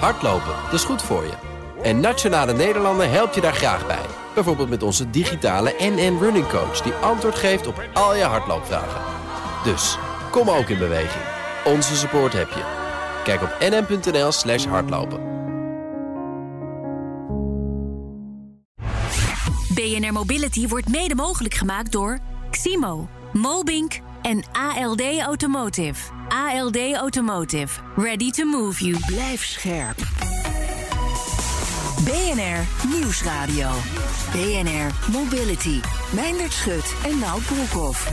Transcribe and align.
Hardlopen, 0.00 0.54
dat 0.64 0.72
is 0.72 0.84
goed 0.84 1.02
voor 1.02 1.22
je. 1.24 1.32
En 1.82 2.00
Nationale 2.00 2.52
Nederlanden 2.52 3.10
helpt 3.10 3.34
je 3.34 3.40
daar 3.40 3.54
graag 3.54 3.86
bij. 3.86 4.06
Bijvoorbeeld 4.34 4.68
met 4.68 4.82
onze 4.82 5.10
digitale 5.10 5.74
NN 5.78 6.18
Running 6.20 6.48
Coach... 6.48 6.80
die 6.80 6.92
antwoord 6.92 7.34
geeft 7.34 7.66
op 7.66 7.82
al 7.92 8.16
je 8.16 8.22
hardloopvragen. 8.22 9.00
Dus, 9.64 9.98
kom 10.30 10.50
ook 10.50 10.68
in 10.68 10.78
beweging. 10.78 11.24
Onze 11.64 11.96
support 11.96 12.32
heb 12.32 12.48
je. 12.48 12.62
Kijk 13.24 13.42
op 13.42 13.56
nn.nl 13.60 14.32
slash 14.32 14.66
hardlopen. 14.66 15.32
BNR 19.74 20.12
Mobility 20.12 20.68
wordt 20.68 20.88
mede 20.88 21.14
mogelijk 21.14 21.54
gemaakt 21.54 21.92
door 21.92 22.18
Ximo, 22.50 23.08
Mobink 23.32 24.00
en 24.22 24.42
ALD 24.52 25.02
Automotive. 25.20 26.23
ALD 26.28 26.94
Automotive. 26.94 27.80
Ready 27.96 28.30
to 28.30 28.44
move 28.44 28.80
you. 28.80 28.98
Blijf 29.06 29.44
scherp. 29.44 29.96
BNR 32.04 32.88
Nieuwsradio. 32.88 33.70
BNR 34.32 35.10
Mobility. 35.12 35.80
Meindert 36.14 36.52
Schut 36.52 36.94
en 37.04 37.18
Nout 37.18 37.44
Broekhoff. 37.46 38.12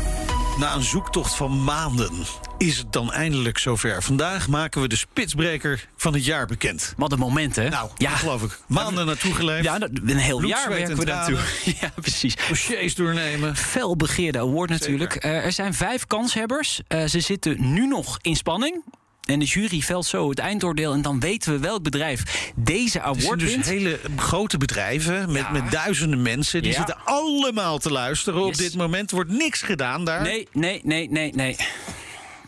Na 0.59 0.75
een 0.75 0.83
zoektocht 0.83 1.35
van 1.35 1.63
maanden 1.63 2.13
is 2.61 2.77
het 2.77 2.93
dan 2.93 3.11
eindelijk 3.11 3.57
zover. 3.57 4.03
Vandaag 4.03 4.47
maken 4.47 4.81
we 4.81 4.87
de 4.87 4.95
spitsbreker 4.95 5.87
van 5.97 6.13
het 6.13 6.25
jaar 6.25 6.45
bekend. 6.45 6.93
Wat 6.97 7.11
een 7.11 7.19
moment, 7.19 7.55
hè? 7.55 7.69
Nou, 7.69 7.89
ja. 7.97 8.09
geloof 8.09 8.43
ik. 8.43 8.59
Maanden 8.67 9.05
naartoe 9.05 9.33
geleefd. 9.33 9.63
Ja, 9.63 9.81
een 9.81 10.17
heel 10.17 10.37
Bloed, 10.37 10.49
jaar 10.49 10.69
werken 10.69 10.89
en 10.91 10.97
we 10.97 11.05
tranen. 11.05 11.39
Ja, 11.81 11.91
precies. 12.01 12.35
Dossiers 12.47 12.95
doornemen. 12.95 13.55
Fel 13.55 13.95
begeerde 13.95 14.39
award 14.39 14.69
natuurlijk. 14.69 15.15
Eh, 15.15 15.45
er 15.45 15.51
zijn 15.51 15.73
vijf 15.73 16.07
kanshebbers. 16.07 16.81
Eh, 16.87 17.05
ze 17.05 17.19
zitten 17.19 17.73
nu 17.73 17.87
nog 17.87 18.17
in 18.21 18.35
spanning. 18.35 18.83
En 19.21 19.39
de 19.39 19.45
jury 19.45 19.81
velt 19.81 20.05
zo 20.05 20.29
het 20.29 20.39
eindoordeel. 20.39 20.93
En 20.93 21.01
dan 21.01 21.19
weten 21.19 21.51
we 21.53 21.59
welk 21.59 21.83
bedrijf 21.83 22.51
deze 22.55 23.01
award 23.01 23.39
dus 23.39 23.49
wint. 23.51 23.65
hele 23.65 23.99
grote 24.15 24.57
bedrijven 24.57 25.31
met, 25.31 25.41
Ja. 25.41 25.51
met 25.51 25.71
duizenden 25.71 26.21
mensen. 26.21 26.61
Die 26.61 26.71
Ja. 26.71 26.77
zitten 26.77 26.97
allemaal 27.05 27.77
te 27.77 27.91
luisteren. 27.91 28.43
Op 28.45 28.55
dit 28.55 28.75
moment 28.75 29.11
wordt 29.11 29.31
niks 29.31 29.61
gedaan 29.61 30.05
daar. 30.05 30.21
Nee, 30.21 30.47
nee, 30.51 30.81
nee, 30.83 31.09
nee, 31.09 31.31
nee. 31.35 31.55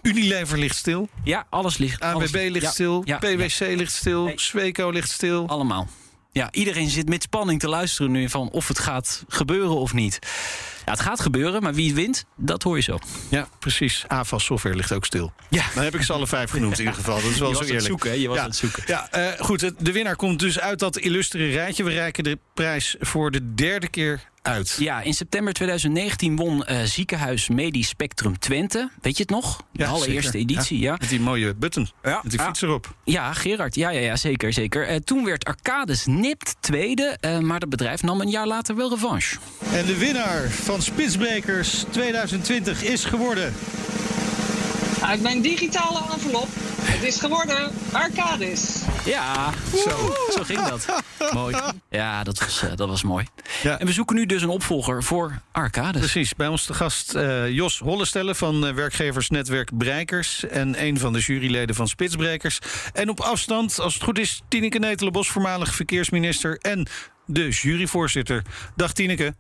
Unilever 0.03 0.57
ligt 0.57 0.75
stil. 0.75 1.09
Ja, 1.23 1.45
alles 1.49 1.77
ligt. 1.77 2.01
alles 2.01 2.33
ABB 2.33 2.49
ligt 2.49 2.65
ja, 2.65 2.71
stil. 2.71 3.01
ja, 3.05 3.17
PwC 3.17 3.59
ligt 3.59 3.91
stil. 3.91 4.23
Nee. 4.23 4.33
Sweco 4.39 4.89
ligt 4.89 5.11
stil. 5.11 5.47
Allemaal. 5.47 5.87
Ja, 6.31 6.51
iedereen 6.51 6.89
zit 6.89 7.09
met 7.09 7.23
spanning 7.23 7.59
te 7.59 7.67
luisteren 7.69 8.11
nu 8.11 8.29
van 8.29 8.49
of 8.49 8.67
het 8.67 8.79
gaat 8.79 9.23
gebeuren 9.27 9.75
of 9.75 9.93
niet. 9.93 10.19
Ja, 10.85 10.91
het 10.91 10.99
gaat 10.99 11.19
gebeuren, 11.19 11.61
maar 11.63 11.73
wie 11.73 11.93
wint, 11.93 12.25
dat 12.35 12.63
hoor 12.63 12.75
je 12.75 12.81
zo. 12.81 12.97
Ja, 13.29 13.47
precies. 13.59 14.03
AVAS 14.07 14.45
Software 14.45 14.75
ligt 14.75 14.91
ook 14.91 15.05
stil. 15.05 15.33
Ja. 15.49 15.63
Dan 15.75 15.83
heb 15.83 15.95
ik 15.95 16.01
ze 16.01 16.13
alle 16.13 16.27
vijf 16.27 16.49
genoemd 16.49 16.73
in 16.79 16.79
ieder 16.79 16.93
geval. 16.93 17.15
Dat 17.21 17.31
is 17.31 17.37
wel 17.39 17.49
Je 17.49 17.53
zo 17.53 17.59
het 17.59 17.69
eerlijk. 17.69 17.87
zoeken, 17.87 18.09
hè? 18.09 18.15
Je 18.15 18.27
was 18.27 18.37
ja. 18.37 18.43
aan 18.43 18.49
het 18.49 18.57
zoeken. 18.57 18.83
Ja, 18.85 19.09
eh, 19.11 19.45
goed. 19.45 19.71
De 19.85 19.91
winnaar 19.91 20.15
komt 20.15 20.39
dus 20.39 20.59
uit 20.59 20.79
dat 20.79 20.97
illustere 20.97 21.49
rijtje. 21.49 21.83
We 21.83 21.91
reiken 21.91 22.23
de 22.23 22.39
prijs 22.53 22.95
voor 22.99 23.31
de 23.31 23.53
derde 23.53 23.87
keer 23.87 24.21
uit. 24.43 24.75
Ja, 24.79 25.01
in 25.01 25.13
september 25.13 25.53
2019 25.53 26.35
won 26.35 26.65
eh, 26.65 26.77
ziekenhuis 26.83 27.49
Medisch 27.49 27.87
Spectrum 27.87 28.39
Twente. 28.39 28.89
Weet 29.01 29.17
je 29.17 29.21
het 29.23 29.31
nog? 29.31 29.57
De 29.57 29.83
Ja, 29.83 29.89
allereerste 29.89 30.31
zeker. 30.31 30.49
editie, 30.53 30.79
ja. 30.79 30.95
Met 30.99 31.09
die 31.09 31.19
mooie 31.19 31.53
button. 31.55 31.89
Ja. 32.03 32.19
Met 32.23 32.31
die 32.31 32.39
fiets 32.41 32.61
erop. 32.61 32.95
Ja, 33.03 33.33
Gerard. 33.33 33.75
Ja, 33.75 33.89
ja, 33.89 33.99
ja 33.99 34.15
zeker, 34.15 34.53
zeker. 34.53 34.87
Eh, 34.87 34.95
toen 34.95 35.25
werd 35.25 35.45
Arcades 35.45 36.05
nipt 36.05 36.55
tweede, 36.59 37.17
eh, 37.19 37.39
maar 37.39 37.59
het 37.59 37.69
bedrijf 37.69 38.01
nam 38.03 38.21
een 38.21 38.29
jaar 38.29 38.47
later 38.47 38.75
wel 38.75 38.89
revanche. 38.89 39.37
En 39.73 39.85
de 39.85 39.97
winnaar 39.97 40.49
van 40.49 40.81
Spitsbrekers 40.81 41.83
2020 41.89 42.83
is 42.83 43.05
geworden... 43.05 43.53
Uit 45.03 45.21
mijn 45.21 45.41
digitale 45.41 45.99
envelop. 46.13 46.47
Het 46.81 47.03
is 47.03 47.19
geworden 47.19 47.71
Arcadis. 47.91 48.81
Ja, 49.05 49.53
zo, 49.75 50.13
zo 50.29 50.43
ging 50.43 50.67
dat. 50.67 50.85
mooi. 51.33 51.55
Ja, 51.89 52.23
dat 52.23 52.39
was, 52.39 52.61
eh, 52.61 52.75
dat 52.75 52.87
was 52.87 53.03
mooi. 53.03 53.25
Ja. 53.63 53.79
En 53.79 53.85
we 53.85 53.91
zoeken 53.91 54.15
nu 54.15 54.25
dus 54.25 54.41
een 54.41 54.49
opvolger 54.49 55.03
voor 55.03 55.41
Arcades. 55.51 56.01
Precies, 56.01 56.35
bij 56.35 56.47
ons 56.47 56.65
de 56.65 56.73
gast 56.73 57.15
eh, 57.15 57.49
Jos 57.49 57.79
Hollestelle 57.79 58.35
van 58.35 58.65
eh, 58.65 58.73
werkgeversnetwerk 58.73 59.77
Breikers... 59.77 60.45
en 60.45 60.83
een 60.83 60.99
van 60.99 61.13
de 61.13 61.19
juryleden 61.19 61.75
van 61.75 61.87
Spitsbrekers. 61.87 62.59
En 62.93 63.09
op 63.09 63.19
afstand, 63.19 63.79
als 63.79 63.93
het 63.93 64.03
goed 64.03 64.19
is, 64.19 64.41
Tineke 64.47 64.79
Netelenbos... 64.79 65.29
voormalig 65.29 65.75
verkeersminister 65.75 66.57
en 66.57 66.87
de 67.25 67.49
juryvoorzitter. 67.49 68.43
Dag 68.75 68.93
Tineke. 68.93 69.33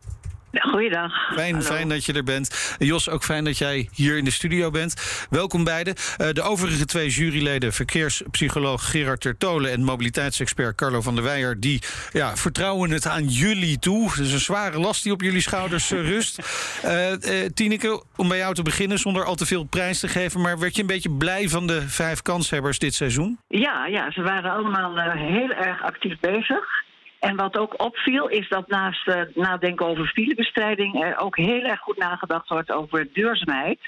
Goeiedag. 0.61 1.33
Fijn, 1.33 1.53
Hallo. 1.53 1.65
fijn 1.65 1.89
dat 1.89 2.05
je 2.05 2.13
er 2.13 2.23
bent. 2.23 2.75
Jos, 2.79 3.09
ook 3.09 3.23
fijn 3.23 3.43
dat 3.43 3.57
jij 3.57 3.89
hier 3.93 4.17
in 4.17 4.25
de 4.25 4.31
studio 4.31 4.71
bent. 4.71 5.25
Welkom 5.29 5.63
beiden. 5.63 5.95
Eh, 6.17 6.29
de 6.29 6.41
overige 6.41 6.85
twee 6.85 7.09
juryleden, 7.09 7.73
verkeerspsycholoog 7.73 8.89
Gerard 8.91 9.21
Tertolen... 9.21 9.71
en 9.71 9.83
mobiliteitsexpert 9.83 10.75
Carlo 10.75 11.01
van 11.01 11.15
der 11.15 11.23
Weijer... 11.23 11.59
die 11.59 11.81
ja, 12.11 12.35
vertrouwen 12.35 12.91
het 12.91 13.07
aan 13.07 13.27
jullie 13.27 13.79
toe. 13.79 14.05
Is 14.05 14.33
een 14.33 14.39
zware 14.39 14.79
last 14.79 15.03
die 15.03 15.11
op 15.11 15.21
jullie 15.21 15.41
schouders 15.41 15.91
eh, 15.91 15.99
rust. 15.99 16.39
Eh, 16.83 17.11
Tineke, 17.53 18.03
om 18.15 18.27
bij 18.27 18.37
jou 18.37 18.53
te 18.53 18.61
beginnen, 18.61 18.97
zonder 18.99 19.23
al 19.23 19.35
te 19.35 19.45
veel 19.45 19.63
prijs 19.63 19.99
te 19.99 20.07
geven... 20.07 20.41
maar 20.41 20.59
werd 20.59 20.75
je 20.75 20.81
een 20.81 20.87
beetje 20.87 21.11
blij 21.11 21.49
van 21.49 21.67
de 21.67 21.81
vijf 21.81 22.21
kanshebbers 22.21 22.79
dit 22.79 22.93
seizoen? 22.93 23.39
Ja, 23.47 23.85
ja, 23.85 24.11
ze 24.11 24.21
waren 24.21 24.51
allemaal 24.51 25.15
heel 25.15 25.49
erg 25.49 25.83
actief 25.83 26.19
bezig. 26.19 26.83
En 27.29 27.35
wat 27.35 27.57
ook 27.57 27.83
opviel 27.83 28.27
is 28.27 28.49
dat 28.49 28.67
naast 28.67 29.07
eh, 29.07 29.21
nadenken 29.33 29.85
over 29.85 30.07
filebestrijding... 30.07 31.03
er 31.03 31.17
ook 31.17 31.37
heel 31.37 31.63
erg 31.63 31.79
goed 31.79 31.97
nagedacht 31.97 32.49
wordt 32.49 32.71
over 32.71 33.07
duurzaamheid. 33.13 33.79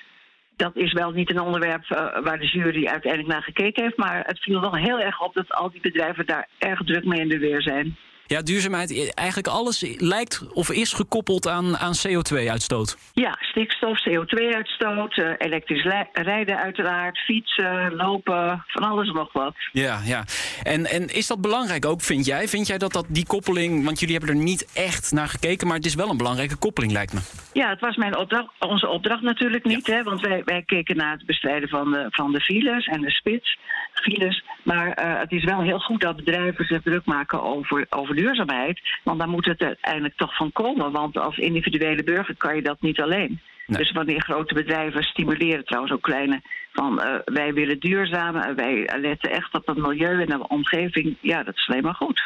Dat 0.56 0.75
is 0.75 0.94
wel 0.94 1.12
niet 1.12 1.29
een 1.29 1.40
onderwerp 1.40 1.84
eh, 1.90 2.24
waar 2.24 2.40
de 2.40 2.47
jury 2.47 2.88
uiteindelijk 2.88 3.34
naar 3.34 3.44
gekeken 3.44 3.84
heeft... 3.84 3.97
maar 3.97 4.24
het 4.25 4.40
viel 4.40 4.62
wel 4.62 4.75
heel 4.75 5.00
erg 5.00 5.22
op 5.22 5.34
dat 5.34 5.53
al 5.53 5.72
die 5.72 5.81
bedrijven 5.81 6.25
daar 6.25 6.47
erg 6.57 6.84
druk 6.84 7.06
mee 7.06 7.19
in 7.19 7.29
de 7.29 7.40
weer 7.40 7.62
zijn. 7.62 7.97
Ja, 8.28 8.41
duurzaamheid, 8.41 9.13
eigenlijk 9.13 9.47
alles 9.47 9.96
lijkt 9.97 10.53
of 10.53 10.72
is 10.72 10.94
gekoppeld 10.94 11.47
aan, 11.47 11.78
aan 11.78 11.94
CO2-uitstoot. 12.08 12.97
Ja, 13.13 13.38
stikstof, 13.40 14.00
CO2-uitstoot, 14.09 15.18
eh, 15.18 15.31
elektrisch 15.38 15.88
rijden 16.13 16.58
uiteraard... 16.58 17.18
fietsen, 17.18 17.96
lopen, 17.96 18.63
van 18.68 18.84
alles 18.84 19.12
nog 19.12 19.34
wat. 19.34 19.56
Ja, 19.72 20.00
ja. 20.06 20.24
En, 20.63 20.86
en 20.86 21.16
is 21.16 21.28
dat 21.28 21.41
belangrijk 21.41 21.86
ook, 21.86 22.02
vind 22.02 22.25
jij? 22.25 22.47
Vind 22.47 22.68
jij 22.68 22.78
dat, 22.78 22.94
dat 22.94 23.06
die 23.09 23.25
koppeling, 23.25 23.86
want 23.86 24.00
jullie 24.00 24.16
hebben 24.18 24.36
er 24.36 24.44
niet 24.44 24.72
echt 24.74 25.12
naar 25.12 25.28
gekeken... 25.28 25.68
maar 25.68 25.78
het 25.78 25.86
is 25.86 25.96
wel 25.96 26.09
een 26.09 26.18
belangrijke 26.18 26.56
koppeling, 26.56 26.92
lijkt 26.92 27.13
me. 27.13 27.19
Ja, 27.53 27.69
het 27.69 27.80
was 27.80 27.96
mijn 27.96 28.18
opdracht, 28.18 28.50
onze 28.59 28.88
opdracht 28.88 29.22
natuurlijk 29.22 29.66
niet, 29.66 29.88
hè, 29.88 30.03
want 30.03 30.22
wij, 30.22 30.42
wij 30.46 30.63
keken 30.66 30.97
naar 30.97 31.12
het 31.12 31.25
bestrijden 31.25 31.69
van 31.69 31.92
de, 31.92 32.07
van 32.09 32.31
de 32.31 32.42
files 32.42 32.86
en 32.86 33.02
de 33.02 33.12
spits. 33.12 33.57
Files. 33.94 34.44
Maar 34.63 34.92
eh, 34.92 35.19
het 35.19 35.31
is 35.31 35.44
wel 35.44 35.62
heel 35.62 35.80
goed 35.80 36.02
dat 36.02 36.16
bedrijven 36.16 36.66
zich 36.66 36.81
druk 36.81 37.06
maken 37.06 37.44
over, 37.44 37.86
over 37.90 38.15
duurzaamheid. 38.16 38.80
Want 39.03 39.20
daar 39.20 39.30
moet 39.30 39.46
het 39.46 39.62
uiteindelijk 39.62 40.18
toch 40.18 40.36
van 40.36 40.52
komen. 40.52 40.92
Want 40.92 41.18
als 41.18 41.38
individuele 41.38 42.03
burger 42.03 42.36
kan 42.36 42.56
je 42.56 42.62
dat 42.62 42.81
niet 42.81 43.02
alleen. 43.02 43.40
Nee. 43.68 43.78
Dus 43.78 43.92
wanneer 43.92 44.22
grote 44.22 44.53
bedrijven 44.53 45.03
stimuleren, 45.03 45.66
trouwens 45.66 45.94
ook 45.94 46.02
kleine, 46.02 46.42
van 46.74 47.02
eh, 47.02 47.20
wij 47.25 47.54
willen 47.54 47.80
duurzaam, 47.80 48.36
en 48.36 48.56
wij 48.56 48.90
letten 49.02 49.31
echt 49.31 49.54
op 49.54 49.68
het 49.68 49.78
milieu 49.78 50.22
en 50.22 50.28
de 50.28 50.48
omgeving, 50.48 51.18
ja, 51.22 51.44
dat 51.44 51.56
is 51.56 51.68
alleen 51.68 51.84
maar 51.84 51.94
goed. 51.94 52.22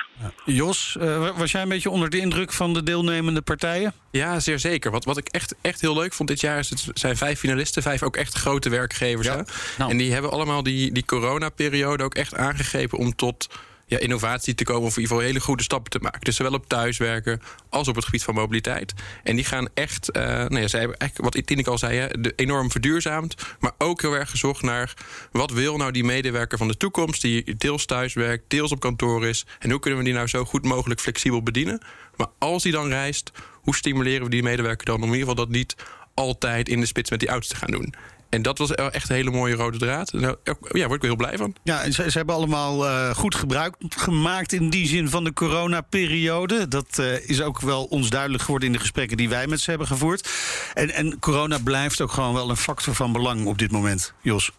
Jos, 0.46 0.98
eh, 1.00 1.38
was 1.38 1.52
jij 1.52 1.62
een 1.62 1.70
beetje 1.70 1.90
onder 1.90 2.10
de 2.10 2.20
indruk 2.20 2.54
van 2.54 2.74
de 2.74 2.84
deelnemende 2.84 3.42
partijen? 3.42 3.94
Ja, 4.12 4.40
zeer 4.40 4.60
zeker. 4.60 4.92
Wat, 4.92 5.06
wat 5.06 5.18
ik 5.18 5.28
echt, 5.28 5.56
echt 5.62 5.82
heel 5.82 5.96
leuk 5.96 6.14
vond 6.14 6.30
dit 6.30 6.42
jaar... 6.42 6.60
is 6.60 6.70
het 6.70 6.90
zijn 6.94 7.18
vijf 7.18 7.40
finalisten, 7.40 7.82
vijf 7.82 8.04
ook 8.04 8.16
echt 8.16 8.34
grote 8.34 8.70
werkgevers. 8.70 9.28
Ja. 9.28 9.36
Hè? 9.36 9.42
Nou. 9.78 9.92
En 9.92 9.98
die 9.98 10.14
hebben 10.14 10.32
allemaal 10.32 10.64
die, 10.64 10.92
die 10.92 11.06
coronaperiode 11.06 12.04
ook 12.04 12.16
echt 12.16 12.36
aangegrepen... 12.36 12.98
om 12.98 13.16
tot 13.16 13.48
ja, 13.90 14.00
innovatie 14.00 14.56
te 14.56 14.64
komen 14.64 14.82
of 14.82 14.96
in 14.96 15.02
ieder 15.02 15.16
geval 15.16 15.28
hele 15.28 15.40
goede 15.40 15.64
stappen 15.64 15.92
te 15.92 16.00
maken. 16.00 16.22
Dus 16.22 16.36
zowel 16.36 16.54
op 16.54 16.68
thuiswerken 16.68 17.42
als 17.70 17.88
op 17.88 17.96
het 17.96 18.06
gebied 18.06 18.24
van 18.24 18.34
mobiliteit. 18.34 18.94
En 19.24 19.36
die 19.36 19.46
gaan 19.46 19.68
echt, 19.74 20.12
eh 20.12 20.24
nou 20.24 20.60
ja, 20.60 20.68
hebben 20.78 20.98
eigenlijk, 20.98 21.34
wat 21.34 21.46
Tineke 21.46 21.70
al 21.70 21.78
zei, 21.78 21.98
hè, 21.98 22.22
de, 22.22 22.34
enorm 22.36 22.72
verduurzaamd. 22.72 23.36
Maar 23.60 23.72
ook 23.78 24.02
heel 24.02 24.14
erg 24.14 24.30
gezocht 24.30 24.62
naar 24.62 24.94
wat 25.32 25.52
wil 25.52 25.78
nou 25.78 25.92
die 25.92 26.04
medewerker 26.04 26.58
van 26.58 26.68
de 26.68 26.78
toekomst... 26.78 27.22
die 27.22 27.56
deels 27.56 27.86
thuis 27.86 28.14
werkt, 28.14 28.44
deels 28.48 28.72
op 28.72 28.80
kantoor 28.80 29.25
is. 29.25 29.46
En 29.60 29.69
hoe 29.69 29.80
kunnen 29.80 30.00
we 30.00 30.06
die 30.06 30.13
nou 30.13 30.28
zo 30.28 30.46
goed 30.46 30.66
mogelijk 30.66 31.00
flexibel 31.00 31.44
bedienen? 31.44 31.81
Maar 32.16 32.28
als 32.38 32.63
die 32.63 32.72
dan 32.72 32.88
reist, 32.88 33.31
hoe 33.54 33.75
stimuleren 33.75 34.24
we 34.24 34.30
die 34.30 34.44
medewerker 34.44 34.86
dan... 34.86 34.96
om 34.96 35.02
in 35.04 35.13
ieder 35.13 35.28
geval 35.28 35.46
dat 35.46 35.54
niet 35.54 35.75
altijd 36.13 36.69
in 36.69 36.80
de 36.80 36.86
spits 36.86 37.10
met 37.10 37.19
die 37.19 37.30
auto's 37.30 37.48
te 37.48 37.56
gaan 37.56 37.72
doen? 37.72 37.94
En 38.30 38.42
dat 38.42 38.58
was 38.58 38.76
echt 38.76 39.10
een 39.10 39.16
hele 39.16 39.31
mooie 39.31 39.56
rode 39.56 39.78
draad. 39.78 40.14
Nou, 40.14 40.36
ja, 40.44 40.54
word 40.62 40.72
ik 40.72 40.88
wel 40.88 41.00
heel 41.02 41.16
blij 41.16 41.38
van. 41.38 41.56
Ja, 41.64 41.92
ze 41.92 42.10
hebben 42.12 42.36
allemaal 42.36 42.88
eh, 42.88 43.16
goed 43.16 43.36
gebruik 43.36 43.76
gemaakt 43.90 44.54
in 44.54 44.70
die 44.70 44.88
zin 44.88 45.10
van 45.10 45.24
de 45.24 45.34
coronaperiode. 45.34 46.68
Dat 46.68 47.00
eh, 47.00 47.30
is 47.30 47.42
ook 47.42 47.62
wel 47.62 47.84
ons 47.84 48.10
duidelijk 48.10 48.44
geworden 48.44 48.68
in 48.68 48.74
de 48.74 48.80
gesprekken 48.80 49.18
die 49.18 49.30
wij 49.30 49.48
met 49.48 49.60
ze 49.60 49.70
hebben 49.70 49.88
gevoerd. 49.88 50.30
En, 50.74 50.92
en 50.92 51.20
corona 51.20 51.58
blijft 51.64 52.02
ook 52.02 52.12
gewoon 52.12 52.34
wel 52.34 52.50
een 52.50 52.58
factor 52.58 52.96
van 52.96 53.12
belang 53.12 53.46
op 53.46 53.58
dit 53.58 53.72
moment, 53.72 54.14
Jos. 54.22 54.52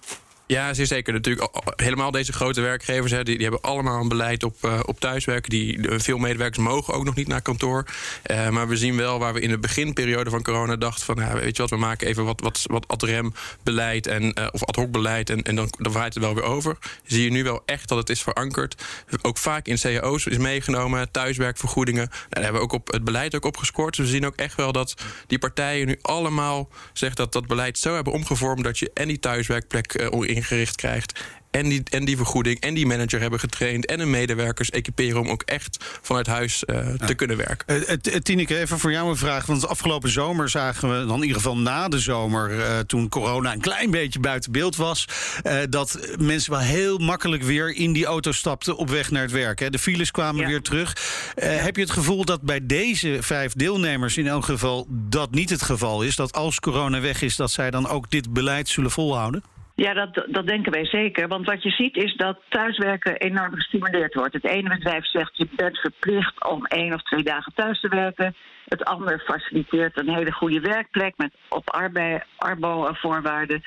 Ja, 0.50 0.74
zeer 0.74 0.86
zeker. 0.86 1.12
Natuurlijk, 1.12 1.46
al- 1.46 1.62
al- 1.64 1.72
helemaal 1.76 2.10
deze 2.10 2.32
grote 2.32 2.60
werkgevers 2.60 3.12
hè, 3.12 3.22
die, 3.22 3.34
die 3.34 3.42
hebben 3.42 3.70
allemaal 3.70 4.00
een 4.00 4.08
beleid 4.08 4.42
op, 4.42 4.56
eh, 4.60 4.80
op 4.84 5.00
thuiswerken. 5.00 5.50
Die, 5.50 5.78
veel 5.90 6.18
medewerkers 6.18 6.64
mogen 6.64 6.94
ook 6.94 7.04
nog 7.04 7.14
niet 7.14 7.28
naar 7.28 7.42
kantoor. 7.42 7.84
Eh, 8.22 8.48
maar 8.48 8.68
we 8.68 8.76
zien 8.76 8.96
wel 8.96 9.18
waar 9.18 9.32
we 9.32 9.40
in 9.40 9.48
de 9.48 9.58
beginperiode 9.58 10.30
van 10.30 10.42
corona 10.42 10.76
dachten 10.76 11.04
van... 11.04 11.16
Ja, 11.16 11.34
weet 11.34 11.56
je 11.56 11.62
wat, 11.62 11.70
we 11.70 11.76
maken 11.76 12.06
even 12.06 12.24
wat, 12.24 12.40
wat, 12.40 12.64
wat 12.66 12.88
ad 12.88 13.02
rem 13.02 13.32
beleid 13.62 14.06
en, 14.06 14.32
eh, 14.32 14.46
of 14.52 14.64
ad 14.64 14.76
hoc 14.76 14.90
beleid... 14.90 15.30
en, 15.30 15.42
en 15.42 15.56
dan, 15.56 15.72
dan 15.78 15.92
waait 15.92 16.14
het 16.14 16.22
wel 16.22 16.34
weer 16.34 16.44
over. 16.44 16.78
Zie 17.04 17.24
je 17.24 17.30
nu 17.30 17.42
wel 17.42 17.62
echt 17.66 17.88
dat 17.88 17.98
het 17.98 18.10
is 18.10 18.22
verankerd. 18.22 18.82
Ook 19.22 19.38
vaak 19.38 19.66
in 19.66 19.78
cao's 19.80 20.26
is 20.26 20.38
meegenomen, 20.38 21.10
thuiswerkvergoedingen. 21.10 22.08
Nou, 22.08 22.24
daar 22.28 22.42
hebben 22.42 22.60
we 22.60 22.66
ook 22.66 22.72
op 22.72 22.92
het 22.92 23.04
beleid 23.04 23.34
ook 23.34 23.44
opgescoord. 23.44 23.96
Dus 23.96 24.04
we 24.06 24.12
zien 24.12 24.26
ook 24.26 24.36
echt 24.36 24.54
wel 24.54 24.72
dat 24.72 24.94
die 25.26 25.38
partijen 25.38 25.86
nu 25.86 25.98
allemaal 26.02 26.68
zeggen 26.92 27.18
dat 27.18 27.32
dat 27.32 27.46
beleid 27.46 27.78
zo 27.78 27.94
hebben 27.94 28.12
omgevormd... 28.12 28.64
dat 28.64 28.78
je 28.78 28.90
en 28.94 29.08
die 29.08 29.18
thuiswerkplek 29.18 29.94
eh, 29.94 30.12
ingericht 30.40 30.76
krijgt... 30.76 31.20
En 31.50 31.68
die, 31.68 31.82
en 31.90 32.04
die 32.04 32.16
vergoeding 32.16 32.60
en 32.60 32.74
die 32.74 32.86
manager 32.86 33.20
hebben 33.20 33.40
getraind... 33.40 33.86
en 33.86 33.98
hun 33.98 34.10
medewerkers 34.10 34.70
equiperen 34.70 35.20
om 35.20 35.28
ook 35.28 35.42
echt 35.42 35.76
vanuit 36.02 36.26
huis 36.26 36.64
eh, 36.64 36.88
te 36.88 37.14
kunnen 37.14 37.36
werken. 37.36 38.00
T- 38.00 38.24
Tineke, 38.24 38.58
even 38.58 38.78
voor 38.78 38.90
jou 38.92 39.08
een 39.10 39.16
vraag. 39.16 39.46
Want 39.46 39.68
afgelopen 39.68 40.10
zomer 40.10 40.48
zagen 40.48 40.88
we, 41.00 41.06
dan 41.06 41.16
in 41.16 41.22
ieder 41.22 41.36
geval 41.36 41.56
na 41.56 41.88
de 41.88 41.98
zomer... 41.98 42.60
eh, 42.60 42.78
toen 42.78 43.08
corona 43.08 43.52
een 43.52 43.60
klein 43.60 43.90
beetje 43.90 44.20
buiten 44.20 44.52
beeld 44.52 44.76
was... 44.76 45.04
eh, 45.42 45.58
dat 45.70 45.98
mensen 46.18 46.50
wel 46.50 46.60
heel 46.60 46.98
makkelijk 46.98 47.42
weer 47.42 47.74
in 47.74 47.92
die 47.92 48.04
auto 48.06 48.32
stapten 48.32 48.76
op 48.76 48.90
weg 48.90 49.10
naar 49.10 49.22
het 49.22 49.32
werk. 49.32 49.58
Hè. 49.58 49.70
De 49.70 49.78
files 49.78 50.10
kwamen 50.10 50.40
Ja. 50.40 50.46
weer 50.48 50.62
terug. 50.62 50.96
Eh, 51.34 51.56
heb 51.62 51.76
je 51.76 51.82
het 51.82 51.90
gevoel 51.90 52.24
dat 52.24 52.42
bij 52.42 52.66
deze 52.66 53.18
vijf 53.20 53.52
deelnemers 53.52 54.16
in 54.16 54.26
elk 54.26 54.44
geval... 54.44 54.86
dat 54.90 55.30
niet 55.30 55.50
het 55.50 55.62
geval 55.62 56.02
is? 56.02 56.16
Dat 56.16 56.32
als 56.32 56.60
corona 56.60 57.00
weg 57.00 57.22
is, 57.22 57.36
dat 57.36 57.50
zij 57.50 57.70
dan 57.70 57.88
ook 57.88 58.10
dit 58.10 58.32
beleid 58.32 58.68
zullen 58.68 58.90
volhouden? 58.90 59.42
Ja, 59.86 59.94
dat, 59.94 60.26
dat 60.26 60.46
denken 60.46 60.72
wij 60.72 60.84
zeker. 60.84 61.28
Want 61.28 61.46
wat 61.46 61.62
je 61.62 61.70
ziet 61.70 61.96
is 61.96 62.14
dat 62.16 62.38
thuiswerken 62.48 63.16
enorm 63.16 63.54
gestimuleerd 63.54 64.14
wordt. 64.14 64.34
Het 64.34 64.44
ene 64.44 64.68
bedrijf 64.68 65.06
zegt 65.06 65.36
je 65.36 65.48
bent 65.56 65.78
verplicht 65.78 66.48
om 66.48 66.66
één 66.66 66.92
of 66.94 67.02
twee 67.02 67.22
dagen 67.22 67.52
thuis 67.54 67.80
te 67.80 67.88
werken. 67.88 68.34
Het 68.68 68.84
andere 68.84 69.18
faciliteert 69.18 69.98
een 69.98 70.14
hele 70.14 70.32
goede 70.32 70.60
werkplek 70.60 71.14
met 71.16 71.32
op 71.48 71.70
arbei- 71.70 72.22
arbo-voorwaarden. 72.36 73.62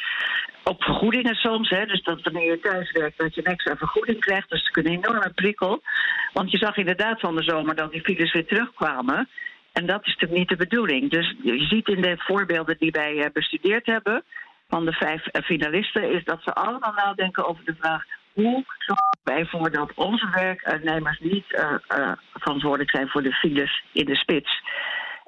Op 0.63 0.83
vergoedingen 0.83 1.35
soms, 1.35 1.69
hè, 1.69 1.85
dus 1.85 2.03
dat 2.03 2.21
wanneer 2.21 2.49
je 2.49 2.59
thuis 2.59 2.91
werkt, 2.91 3.17
dat 3.17 3.35
je 3.35 3.41
een 3.45 3.51
extra 3.51 3.75
vergoeding 3.75 4.19
krijgt. 4.19 4.49
Dus 4.49 4.67
het 4.67 4.77
is 4.77 4.91
een 4.91 4.97
enorme 4.97 5.31
prikkel. 5.35 5.81
Want 6.33 6.51
je 6.51 6.57
zag 6.57 6.77
inderdaad 6.77 7.19
van 7.19 7.35
de 7.35 7.43
zomer 7.43 7.75
dat 7.75 7.91
die 7.91 8.03
files 8.03 8.33
weer 8.33 8.45
terugkwamen. 8.45 9.29
En 9.71 9.85
dat 9.85 10.05
is 10.05 10.13
natuurlijk 10.13 10.39
niet 10.39 10.49
de 10.49 10.65
bedoeling. 10.67 11.09
Dus 11.09 11.35
je 11.43 11.65
ziet 11.69 11.87
in 11.87 12.01
de 12.01 12.15
voorbeelden 12.17 12.75
die 12.79 12.91
wij 12.91 13.17
eh, 13.17 13.31
bestudeerd 13.33 13.85
hebben 13.85 14.23
van 14.73 14.85
de 14.85 14.91
vijf 14.91 15.23
finalisten, 15.43 16.11
is 16.11 16.23
dat 16.23 16.41
ze 16.43 16.53
allemaal 16.53 16.93
nadenken 16.93 17.47
over 17.47 17.65
de 17.65 17.75
vraag 17.79 18.03
hoe 18.33 18.63
zorgen 18.77 19.17
wij 19.23 19.39
ervoor 19.39 19.71
dat 19.71 19.93
onze 19.95 20.29
werknemers 20.29 21.19
niet 21.19 21.53
eh, 21.53 21.75
eh, 21.87 22.11
verantwoordelijk 22.33 22.89
zijn 22.89 23.07
voor 23.07 23.23
de 23.23 23.33
files 23.33 23.83
in 23.91 24.05
de 24.05 24.15
spits. 24.15 24.61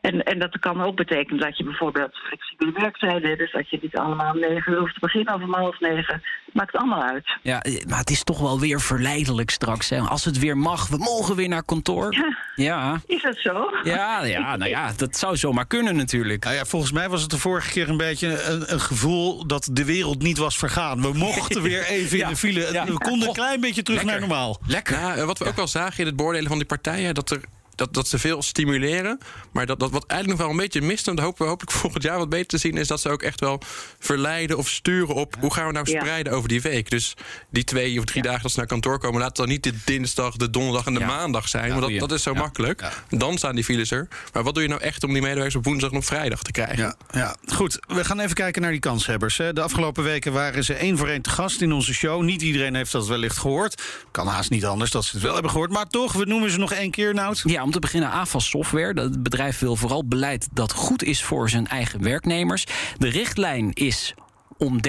En, 0.06 0.24
en 0.24 0.40
dat 0.40 0.60
kan 0.60 0.82
ook 0.84 0.96
betekenen 0.96 1.40
dat 1.40 1.58
je 1.58 1.64
bijvoorbeeld 1.64 2.16
flexibele 2.16 2.72
werktijden 2.72 3.28
hebt, 3.28 3.40
dus 3.40 3.52
dat 3.52 3.70
je 3.70 3.80
niet 3.82 3.98
allemaal 3.98 4.34
om 4.34 4.40
negen 4.40 4.72
uur 4.74 4.80
hoeft 4.80 4.94
te 4.94 5.00
beginnen 5.00 5.34
of 5.34 5.42
om 5.42 5.54
half 5.54 5.80
negen. 5.80 6.22
Maakt 6.54 6.76
allemaal 6.76 7.04
uit. 7.04 7.38
Ja, 7.42 7.62
maar 7.88 7.98
het 8.00 8.10
is 8.10 8.24
toch 8.24 8.40
wel 8.40 8.60
weer 8.60 8.82
verleidelijk 8.82 9.50
straks. 9.50 9.90
Hè? 9.90 10.00
Als 10.00 10.26
het 10.26 10.40
weer 10.40 10.58
mag, 10.58 10.88
we 10.88 10.98
mogen 10.98 11.36
weer 11.36 11.48
naar 11.48 11.64
kantoor. 11.64 12.14
Ja. 12.14 12.38
Ja, 12.56 13.02
Is 13.06 13.22
dat 13.22 13.38
zo? 13.38 13.70
ja, 13.84 14.24
ja 14.26 14.56
nou 14.56 14.70
ja, 14.70 14.92
dat 14.98 15.16
zou 15.18 15.38
zomaar 15.38 15.66
kunnen 15.68 15.96
natuurlijk. 15.96 16.44
Nou 16.44 16.56
ja, 16.56 16.66
volgens 16.66 16.92
mij 16.92 17.10
was 17.10 17.22
het 17.22 17.30
de 17.32 17.38
vorige 17.38 17.72
keer 17.72 17.90
een 17.90 17.98
beetje 17.98 18.44
een, 18.44 18.74
een 18.74 18.80
gevoel 18.80 19.48
dat 19.48 19.70
de 19.72 19.86
wereld 19.86 20.22
niet 20.22 20.38
was 20.38 20.58
vergaan. 20.58 21.02
We 21.02 21.14
mochten 21.14 21.62
weer 21.62 21.86
even 21.86 22.18
Ja, 22.18 22.24
in 22.28 22.30
de 22.32 22.38
file. 22.40 22.72
ja. 22.72 22.86
We 22.86 22.98
konden 22.98 23.28
een 23.28 23.34
klein 23.34 23.60
beetje 23.62 23.84
terug 23.84 24.04
lekker. 24.04 24.20
naar 24.20 24.30
normaal. 24.30 24.58
Lekker. 24.68 25.00
Ja, 25.00 25.16
eh, 25.16 25.26
wat 25.26 25.38
we 25.38 25.46
ook 25.48 25.56
wel 25.56 25.68
zagen 25.68 26.00
in 26.00 26.06
het 26.06 26.16
beoordelen 26.16 26.48
van 26.48 26.58
die 26.58 26.68
partijen, 26.68 27.14
dat 27.14 27.30
er. 27.30 27.42
Dat, 27.76 27.94
dat 27.94 28.08
ze 28.08 28.20
veel 28.20 28.42
stimuleren. 28.44 29.20
Maar 29.52 29.66
dat, 29.66 29.80
dat 29.80 29.92
wat 29.92 30.06
eigenlijk 30.08 30.40
nog 30.40 30.48
wel 30.50 30.58
een 30.58 30.64
beetje 30.64 30.82
mist. 30.82 31.08
En 31.08 31.16
dat 31.16 31.26
hopen 31.26 31.42
we 31.44 31.50
hopelijk 31.50 31.78
volgend 31.82 32.04
jaar 32.04 32.18
wat 32.18 32.30
beter 32.30 32.48
te 32.48 32.58
zien. 32.58 32.78
Is 32.78 32.88
dat 32.88 33.02
ze 33.02 33.10
ook 33.10 33.22
echt 33.22 33.40
wel 33.40 33.62
verleiden 34.00 34.58
of 34.58 34.70
sturen 34.70 35.16
op. 35.16 35.36
Hoe 35.40 35.54
gaan 35.54 35.68
we 35.68 35.72
nou 35.74 35.92
Ja. 35.92 36.00
spreiden 36.00 36.34
over 36.34 36.50
die 36.50 36.62
week? 36.62 36.90
Dus 36.90 37.14
die 37.50 37.64
twee 37.64 38.00
of 38.00 38.06
drie 38.06 38.22
dagen 38.22 38.42
dat 38.42 38.52
ze 38.52 38.58
naar 38.58 38.68
kantoor 38.68 39.00
komen. 39.00 39.18
Laat 39.20 39.28
het 39.28 39.38
dan 39.38 39.48
niet 39.48 39.64
de 39.64 39.74
dinsdag, 39.86 40.36
de 40.36 40.50
donderdag 40.50 40.86
en 40.86 40.94
de 40.94 41.00
Ja. 41.00 41.06
maandag 41.06 41.48
zijn. 41.48 41.66
Ja, 41.74 41.80
want 41.80 41.92
dat, 41.92 42.00
dat 42.10 42.12
is 42.12 42.24
zo 42.24 42.34
Ja. 42.34 42.40
makkelijk. 42.40 42.84
Dan 43.10 43.38
staan 43.38 43.56
die 43.56 43.64
files 43.64 43.92
er. 43.92 44.08
Maar 44.34 44.44
wat 44.44 44.54
doe 44.54 44.64
je 44.64 44.70
nou 44.70 44.82
echt 44.82 45.04
om 45.04 45.12
die 45.14 45.22
medewerkers 45.22 45.56
op 45.56 45.66
woensdag 45.66 45.92
en 45.92 45.98
op 45.98 46.06
vrijdag 46.06 46.42
te 46.44 46.52
krijgen? 46.52 46.78
Ja, 46.78 46.96
ja, 47.12 47.36
goed. 47.48 47.80
We 47.88 48.06
gaan 48.06 48.20
even 48.20 48.36
kijken 48.36 48.62
naar 48.62 48.72
die 48.72 48.80
kanshebbers. 48.80 49.38
hè. 49.38 49.54
De 49.54 49.62
afgelopen 49.62 50.04
weken 50.04 50.34
waren 50.34 50.64
ze 50.64 50.74
één 50.74 50.98
voor 50.98 51.08
één 51.08 51.22
te 51.22 51.30
gast 51.30 51.62
in 51.62 51.72
onze 51.72 51.94
show. 51.94 52.24
Niet 52.24 52.42
iedereen 52.42 52.76
heeft 52.76 52.92
dat 52.92 53.08
wellicht 53.08 53.38
gehoord. 53.38 53.82
Kan 54.12 54.28
haast 54.28 54.50
niet 54.50 54.66
anders 54.66 54.92
dat 54.92 55.06
ze 55.06 55.12
het 55.14 55.22
wel 55.22 55.34
hebben 55.34 55.52
gehoord. 55.52 55.72
Maar 55.72 55.88
toch, 55.88 56.14
we 56.14 56.26
noemen 56.26 56.52
ze 56.52 56.58
nog 56.58 56.72
één 56.74 56.92
keer, 56.92 57.14
Nout. 57.14 57.42
Ja, 57.46 57.65
om 57.66 57.72
te 57.72 57.80
beginnen 57.80 58.10
AFAS 58.12 58.50
Software. 58.50 58.94
Dat 58.94 59.24
bedrijf 59.24 59.60
wil 59.60 59.76
vooral 59.76 60.06
beleid 60.08 60.48
dat 60.54 60.72
goed 60.74 61.04
is 61.04 61.24
voor 61.24 61.50
zijn 61.50 61.68
eigen 61.68 62.04
werknemers. 62.04 62.66
De 62.98 63.08
richtlijn 63.10 63.74
is 63.74 64.14
om 64.58 64.80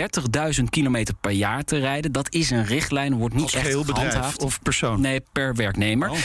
30.000 0.59 0.65
kilometer 0.71 1.15
per 1.21 1.31
jaar 1.31 1.65
te 1.65 1.79
rijden. 1.79 2.13
Dat 2.13 2.33
is 2.33 2.51
een 2.51 2.65
richtlijn, 2.65 3.15
wordt 3.15 3.35
niet 3.35 3.43
Als 3.45 3.55
echt 3.55 3.63
geheel 3.65 3.85
bedrijf 3.85 4.09
gehandhaafd. 4.09 4.43
of 4.43 4.63
persoon. 4.63 5.01
Nee, 5.01 5.21
per 5.33 5.55
werknemer. 5.55 6.11
Oh. 6.11 6.17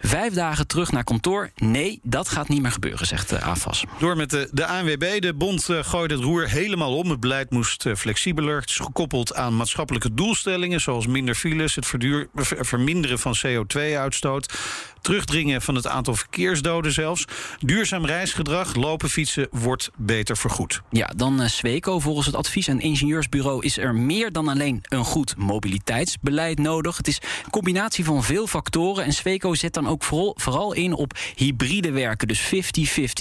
Vijf 0.00 0.32
dagen 0.34 0.66
terug 0.66 0.92
naar 0.92 1.04
kantoor. 1.04 1.50
Nee, 1.56 2.00
dat 2.02 2.28
gaat 2.28 2.48
niet 2.48 2.62
meer 2.62 2.72
gebeuren, 2.72 3.06
zegt 3.06 3.28
de 3.28 3.40
AFAS. 3.40 3.84
Door 3.98 4.16
met 4.16 4.30
de, 4.30 4.48
de 4.52 4.66
ANWB. 4.66 5.20
De 5.20 5.34
bond 5.34 5.68
eh, 5.68 5.78
gooide 5.84 6.14
het 6.14 6.22
roer 6.22 6.48
helemaal 6.48 6.96
om. 6.96 7.10
Het 7.10 7.20
beleid 7.20 7.50
moest 7.50 7.86
eh, 7.86 7.94
flexibeler. 7.94 8.60
Het 8.60 8.70
is 8.70 8.76
gekoppeld 8.76 9.34
aan 9.34 9.56
maatschappelijke 9.56 10.14
doelstellingen... 10.14 10.80
zoals 10.80 11.06
minder 11.06 11.34
files, 11.34 11.74
het 11.74 11.86
verduur- 11.86 12.28
ver- 12.34 12.66
verminderen 12.66 13.18
van 13.18 13.36
CO2-uitstoot... 13.46 14.52
terugdringen 15.00 15.62
van 15.62 15.74
het 15.74 15.86
aantal 15.86 16.14
verkeersdoden 16.14 16.92
zelfs. 16.92 17.24
Duurzaam 17.58 18.06
reisgedrag, 18.06 18.74
lopen, 18.74 19.10
fietsen 19.10 19.48
wordt 19.50 19.90
beter 19.96 20.36
vergoed. 20.36 20.80
Ja, 20.90 21.10
dan 21.16 21.40
eh, 21.40 21.48
Sweco. 21.48 22.00
Volgens 22.00 22.26
het 22.26 22.34
advies- 22.34 22.68
en 22.68 22.80
ingenieursbureau 22.80 23.64
is 23.64 23.78
er 23.78 23.94
meer 23.94 24.32
dan 24.32 24.48
alleen 24.48 24.80
een 24.82 25.04
goed 25.04 25.36
mobiliteitsbeleid 25.36 26.58
nodig. 26.58 26.96
Het 26.96 27.08
is 27.08 27.20
een 27.44 27.50
combinatie 27.50 28.04
van 28.04 28.22
veel 28.22 28.46
factoren. 28.46 29.04
En 29.04 29.12
Sweco 29.12 29.54
zet 29.54 29.74
dan 29.74 29.88
ook 29.88 30.04
vooral, 30.04 30.34
vooral 30.38 30.72
in 30.72 30.92
op 30.92 31.18
hybride 31.34 31.90
werken, 31.90 32.28
dus 32.28 32.40
50-50. 32.40 32.50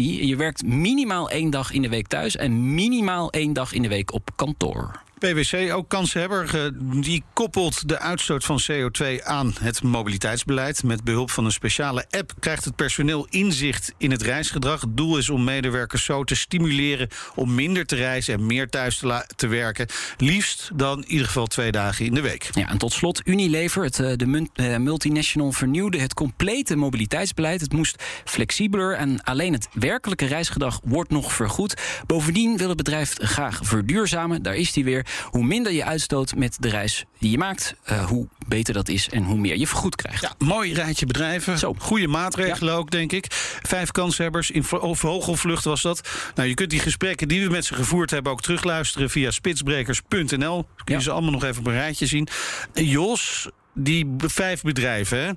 Je 0.03 0.35
werkt 0.35 0.65
minimaal 0.65 1.29
één 1.29 1.49
dag 1.49 1.71
in 1.71 1.81
de 1.81 1.89
week 1.89 2.07
thuis 2.07 2.35
en 2.35 2.73
minimaal 2.73 3.31
één 3.31 3.53
dag 3.53 3.73
in 3.73 3.81
de 3.81 3.87
week 3.87 4.13
op 4.13 4.29
kantoor. 4.35 5.05
PwC, 5.19 5.73
ook 5.73 5.89
kanshebber, 5.89 6.71
die 7.01 7.23
koppelt 7.33 7.89
de 7.89 7.99
uitstoot 7.99 8.45
van 8.45 8.61
CO2 8.71 9.23
aan 9.23 9.53
het 9.59 9.83
mobiliteitsbeleid. 9.83 10.83
Met 10.83 11.03
behulp 11.03 11.31
van 11.31 11.45
een 11.45 11.51
speciale 11.51 12.05
app 12.09 12.33
krijgt 12.39 12.65
het 12.65 12.75
personeel 12.75 13.27
inzicht 13.29 13.93
in 13.97 14.11
het 14.11 14.21
reisgedrag. 14.21 14.81
Het 14.81 14.97
doel 14.97 15.17
is 15.17 15.29
om 15.29 15.43
medewerkers 15.43 16.03
zo 16.03 16.23
te 16.23 16.35
stimuleren 16.35 17.07
om 17.35 17.55
minder 17.55 17.85
te 17.85 17.95
reizen 17.95 18.33
en 18.33 18.45
meer 18.45 18.69
thuis 18.69 19.03
te, 19.35 19.47
werken. 19.47 19.87
Liefst 20.17 20.69
dan 20.73 21.03
in 21.03 21.11
ieder 21.11 21.25
geval 21.25 21.45
twee 21.45 21.71
dagen 21.71 22.05
in 22.05 22.13
de 22.13 22.21
week. 22.21 22.49
Ja, 22.53 22.69
en 22.69 22.77
tot 22.77 22.93
slot, 22.93 23.21
Unilever, 23.25 23.83
het, 23.83 23.99
eh, 23.99 24.13
de 24.15 24.47
eh, 24.53 24.77
multinational, 24.77 25.51
vernieuwde 25.51 25.99
het 25.99 26.13
complete 26.13 26.75
mobiliteitsbeleid. 26.75 27.61
Het 27.61 27.73
moest 27.73 28.03
flexibeler 28.25 28.93
en 28.93 29.23
alleen 29.23 29.53
het 29.53 29.67
werkelijke 29.73 30.25
reisgedrag 30.25 30.79
wordt 30.83 31.09
nog 31.09 31.33
vergoed. 31.33 31.81
Bovendien 32.05 32.57
wil 32.57 32.67
het 32.67 32.77
bedrijf 32.77 33.15
graag 33.17 33.59
verduurzamen. 33.63 34.41
Daar 34.41 34.55
is 34.55 34.73
die 34.73 34.83
weer. 34.83 35.05
Hoe 35.29 35.43
minder 35.43 35.71
je 35.71 35.83
uitstoot 35.85 36.35
met 36.35 36.57
de 36.59 36.69
reis 36.69 37.05
die 37.19 37.31
je 37.31 37.37
maakt, 37.37 37.75
eh, 37.83 38.05
hoe 38.05 38.27
beter 38.47 38.73
dat 38.73 38.89
is 38.89 39.09
en 39.09 39.23
hoe 39.23 39.37
meer 39.37 39.57
je 39.57 39.67
vergoed 39.67 39.95
krijgt. 39.95 40.21
Ja, 40.21 40.33
mooi 40.37 40.73
rijtje 40.73 41.05
bedrijven. 41.05 41.57
Zo. 41.57 41.75
Goede 41.77 42.07
maatregelen 42.07 42.73
ook, 42.73 42.91
denk 42.91 43.11
ik. 43.11 43.25
Vijf 43.61 43.91
kanshebbers. 43.91 44.51
In 44.51 44.63
vo- 44.63 44.93
vogelvlucht 44.93 45.63
was 45.63 45.81
dat. 45.81 46.09
Nou, 46.35 46.47
je 46.49 46.53
kunt 46.53 46.69
die 46.69 46.79
gesprekken 46.79 47.27
die 47.27 47.43
we 47.43 47.49
met 47.51 47.65
ze 47.65 47.73
gevoerd 47.73 48.09
hebben 48.11 48.31
ook 48.31 48.41
terugluisteren 48.41 49.09
via 49.09 49.31
spitsbrekers.nl. 49.31 50.63
Kun 50.75 50.85
je 50.85 50.93
Ja. 50.93 50.99
ze 50.99 51.11
allemaal 51.11 51.31
nog 51.31 51.43
even 51.43 51.59
op 51.59 51.67
een 51.67 51.73
rijtje 51.73 52.05
zien. 52.05 52.27
Jos, 52.73 53.49
die 53.77 54.15
vijf 54.17 54.61
bedrijven, 54.61 55.17
hè? 55.25 55.31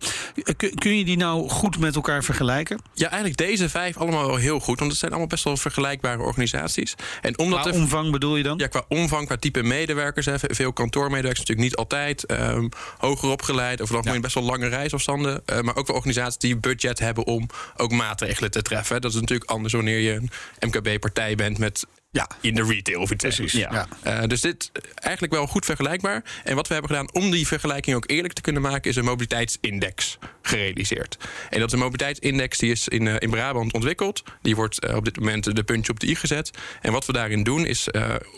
Kun- 0.75 0.97
je 0.97 1.05
die 1.05 1.17
nou 1.17 1.49
goed 1.49 1.79
met 1.79 1.95
elkaar 1.95 2.25
vergelijken? 2.25 2.81
Ja, 2.95 3.07
eigenlijk 3.09 3.37
deze 3.37 3.69
vijf 3.69 3.97
allemaal 3.97 4.27
wel 4.27 4.37
heel 4.37 4.61
goed. 4.61 4.79
Want 4.79 4.91
het 4.91 5.01
zijn 5.01 5.11
allemaal 5.11 5.29
best 5.31 5.45
wel 5.45 5.57
vergelijkbare 5.57 6.23
organisaties. 6.23 6.95
En 7.21 7.39
omdat 7.39 7.61
Qua 7.61 7.71
er 7.71 7.77
omvang 7.77 8.11
bedoel 8.11 8.37
je 8.37 8.43
dan? 8.43 8.59
Ja, 8.59 8.67
qua 8.67 8.85
omvang, 8.89 9.27
qua 9.27 9.37
type 9.37 9.63
medewerkers. 9.63 10.27
Hè. 10.27 10.35
Veel 10.39 10.73
kantoormedewerkers 10.73 11.39
natuurlijk 11.39 11.69
niet 11.69 11.77
altijd. 11.77 12.25
ehm, 12.27 12.69
hoger 12.99 13.29
opgeleid, 13.31 13.81
over 13.83 13.95
het 13.95 14.03
algemeen 14.05 14.21
best 14.21 14.35
wel 14.35 14.45
lange 14.45 14.67
reisafstanden. 14.69 15.43
eh, 15.47 15.61
maar 15.61 15.77
ook 15.77 15.87
wel 15.87 15.97
organisaties 15.97 16.39
die 16.39 16.57
budget 16.57 16.99
hebben 16.99 17.27
om 17.27 17.47
ook 17.77 17.93
maatregelen 17.93 18.51
te 18.51 18.63
treffen. 18.63 19.01
Dat 19.01 19.13
is 19.15 19.21
natuurlijk 19.21 19.51
anders 19.51 19.73
wanneer 19.75 19.99
je 19.99 20.13
een 20.13 20.31
MKB-partij 20.69 21.35
bent 21.35 21.59
met 21.59 21.87
Ja. 22.13 22.29
in 22.41 22.55
de 22.55 22.65
retail 22.65 23.01
of 23.01 23.11
iets 23.11 23.25
Precies. 23.25 23.53
Ja. 23.53 23.89
Eh, 24.03 24.23
dus 24.23 24.41
dit 24.41 24.71
eigenlijk 24.95 25.33
wel 25.33 25.47
goed 25.47 25.65
vergelijkbaar. 25.65 26.25
En 26.45 26.55
wat 26.55 26.67
we 26.67 26.73
hebben 26.73 26.91
gedaan 26.91 27.13
om 27.13 27.31
die 27.31 27.47
vergelijking 27.47 27.97
ook 27.97 28.11
eerlijk 28.11 28.35
te 28.35 28.41
kunnen 28.41 28.63
maken, 28.63 28.91
is 28.91 28.97
een 28.97 29.05
mobiliteitsindex 29.05 30.19
gerealiseerd. 30.43 31.17
En 31.51 31.59
dat 31.59 31.67
is 31.67 31.73
een 31.73 31.79
mobiliteitsindex 31.79 32.59
die 32.59 32.71
is 32.71 32.89
in, 32.89 33.07
in 33.07 33.31
Brabant 33.31 33.73
ontwikkeld. 33.73 34.23
Die 34.43 34.57
wordt 34.57 34.95
op 34.95 35.05
dit 35.05 35.19
moment 35.19 35.57
de 35.57 35.63
puntje 35.63 35.93
op 35.93 36.01
de 36.01 36.09
i 36.09 36.15
gezet. 36.15 36.51
En 36.81 36.93
wat 36.93 37.07
we 37.07 37.13
daarin 37.13 37.43
doen 37.43 37.67
is 37.67 37.89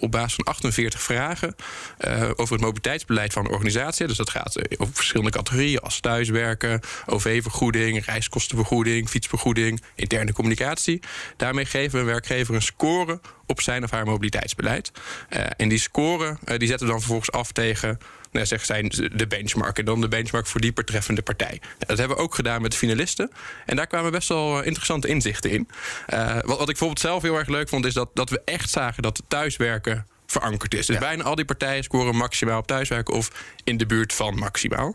op 0.00 0.10
basis 0.10 0.34
van 0.34 0.44
48 0.44 1.02
vragen 1.02 1.54
over 2.36 2.52
het 2.52 2.60
mobiliteitsbeleid 2.60 3.32
van 3.32 3.44
de 3.44 3.50
organisatie. 3.50 4.06
Dus 4.06 4.16
dat 4.16 4.30
gaat 4.30 4.78
over 4.80 4.94
verschillende 4.94 5.30
categorieën 5.30 5.78
als 5.78 6.00
thuiswerken, 6.00 6.80
OV-vergoeding, 7.06 8.04
reiskostenvergoeding, 8.04 9.08
fietsvergoeding, 9.08 9.82
interne 9.94 10.32
communicatie. 10.32 11.00
Daarmee 11.36 11.64
geven 11.64 11.92
we 11.92 11.98
een 11.98 12.04
werkgever 12.04 12.54
een 12.54 12.62
score 12.62 13.20
op 13.46 13.60
zijn 13.60 13.84
of 13.84 13.90
haar 13.90 14.04
mobiliteitsbeleid. 14.04 14.90
En 15.56 15.68
die 15.68 15.78
score 15.78 16.36
die 16.56 16.68
zetten 16.68 16.86
we 16.86 16.92
dan 16.92 17.00
vervolgens 17.00 17.32
af 17.32 17.52
tegen 17.52 17.98
nou, 18.32 18.46
zeg, 18.46 18.64
zijn 18.64 18.88
de 19.12 19.26
benchmark. 19.26 19.78
En 19.78 19.84
dan 19.84 20.00
de 20.00 20.08
benchmark 20.08 20.46
voor 20.46 20.60
die 20.60 20.72
betreffende 20.72 21.22
partij. 21.22 21.58
Nou, 21.60 21.84
dat 21.86 21.98
hebben 21.98 22.16
we 22.16 22.22
ook 22.22 22.34
gedaan 22.34 22.62
met 22.62 22.70
de 22.70 22.76
finalisten. 22.76 23.30
En 23.66 23.76
daar 23.76 23.86
kwamen 23.86 24.12
best 24.12 24.28
wel 24.28 24.60
eh, 24.60 24.66
interessante 24.66 25.08
inzichten 25.08 25.50
in. 25.50 25.68
Uh, 26.14 26.34
wat, 26.34 26.44
wat 26.44 26.60
ik 26.60 26.66
bijvoorbeeld 26.66 27.00
zelf 27.00 27.22
heel 27.22 27.38
erg 27.38 27.48
leuk 27.48 27.68
vond, 27.68 27.86
is 27.86 27.94
dat, 27.94 28.10
dat 28.14 28.30
we 28.30 28.42
echt 28.44 28.70
zagen 28.70 29.02
dat 29.02 29.22
thuiswerken 29.28 30.06
verankerd 30.26 30.74
is. 30.74 30.86
Dus 30.86 30.96
ja. 30.96 31.02
bijna 31.02 31.22
al 31.22 31.34
die 31.34 31.44
partijen 31.44 31.84
scoren 31.84 32.16
maximaal 32.16 32.58
op 32.58 32.66
thuiswerken 32.66 33.14
of 33.14 33.30
in 33.64 33.76
de 33.76 33.86
buurt 33.86 34.12
van 34.12 34.38
maximaal. 34.38 34.94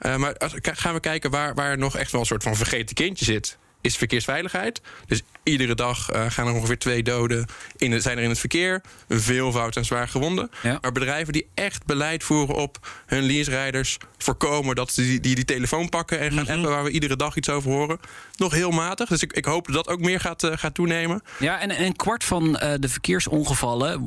Uh, 0.00 0.16
maar 0.16 0.36
als, 0.36 0.52
gaan 0.62 0.94
we 0.94 1.00
kijken 1.00 1.30
waar, 1.30 1.54
waar 1.54 1.78
nog 1.78 1.96
echt 1.96 2.12
wel 2.12 2.20
een 2.20 2.26
soort 2.26 2.42
van 2.42 2.56
vergeten 2.56 2.94
kindje 2.94 3.24
zit 3.24 3.58
is 3.84 3.96
verkeersveiligheid. 3.96 4.80
Dus 5.06 5.22
iedere 5.42 5.74
dag 5.74 6.12
uh, 6.14 6.24
gaan 6.28 6.46
er 6.46 6.52
ongeveer 6.52 6.78
twee 6.78 7.02
doden 7.02 7.46
in 7.76 8.02
zijn 8.02 8.16
er 8.16 8.22
in 8.22 8.28
het 8.28 8.38
verkeer. 8.38 8.82
Een 9.08 9.20
veelvoud 9.20 9.76
en 9.76 9.84
zwaar 9.84 10.08
gewonden. 10.08 10.50
Ja. 10.62 10.78
Maar 10.80 10.92
bedrijven 10.92 11.32
die 11.32 11.46
echt 11.54 11.86
beleid 11.86 12.24
voeren 12.24 12.54
op 12.54 12.78
hun 13.06 13.22
leaserijders... 13.22 13.98
voorkomen 14.18 14.74
dat 14.74 14.92
ze 14.92 15.02
die, 15.02 15.20
die, 15.20 15.34
die 15.34 15.44
telefoon 15.44 15.88
pakken 15.88 16.18
en 16.18 16.32
gaan 16.32 16.40
mm 16.40 16.46
-hmm. 16.46 16.56
appen... 16.56 16.70
waar 16.70 16.84
we 16.84 16.90
iedere 16.90 17.16
dag 17.16 17.36
iets 17.36 17.48
over 17.48 17.70
horen. 17.70 17.98
Nog 18.36 18.52
heel 18.52 18.70
matig. 18.70 19.08
Dus 19.08 19.22
ik, 19.22 19.32
ik 19.32 19.44
hoop 19.44 19.66
dat 19.66 19.74
dat 19.74 19.88
ook 19.88 20.00
meer 20.00 20.20
gaat, 20.20 20.42
uh, 20.42 20.52
gaat 20.54 20.74
toenemen. 20.74 21.22
Ja, 21.38 21.60
en 21.60 21.82
een 21.82 21.96
kwart 21.96 22.24
van 22.24 22.48
uh, 22.48 22.72
de 22.78 22.88
verkeersongevallen 22.88 24.02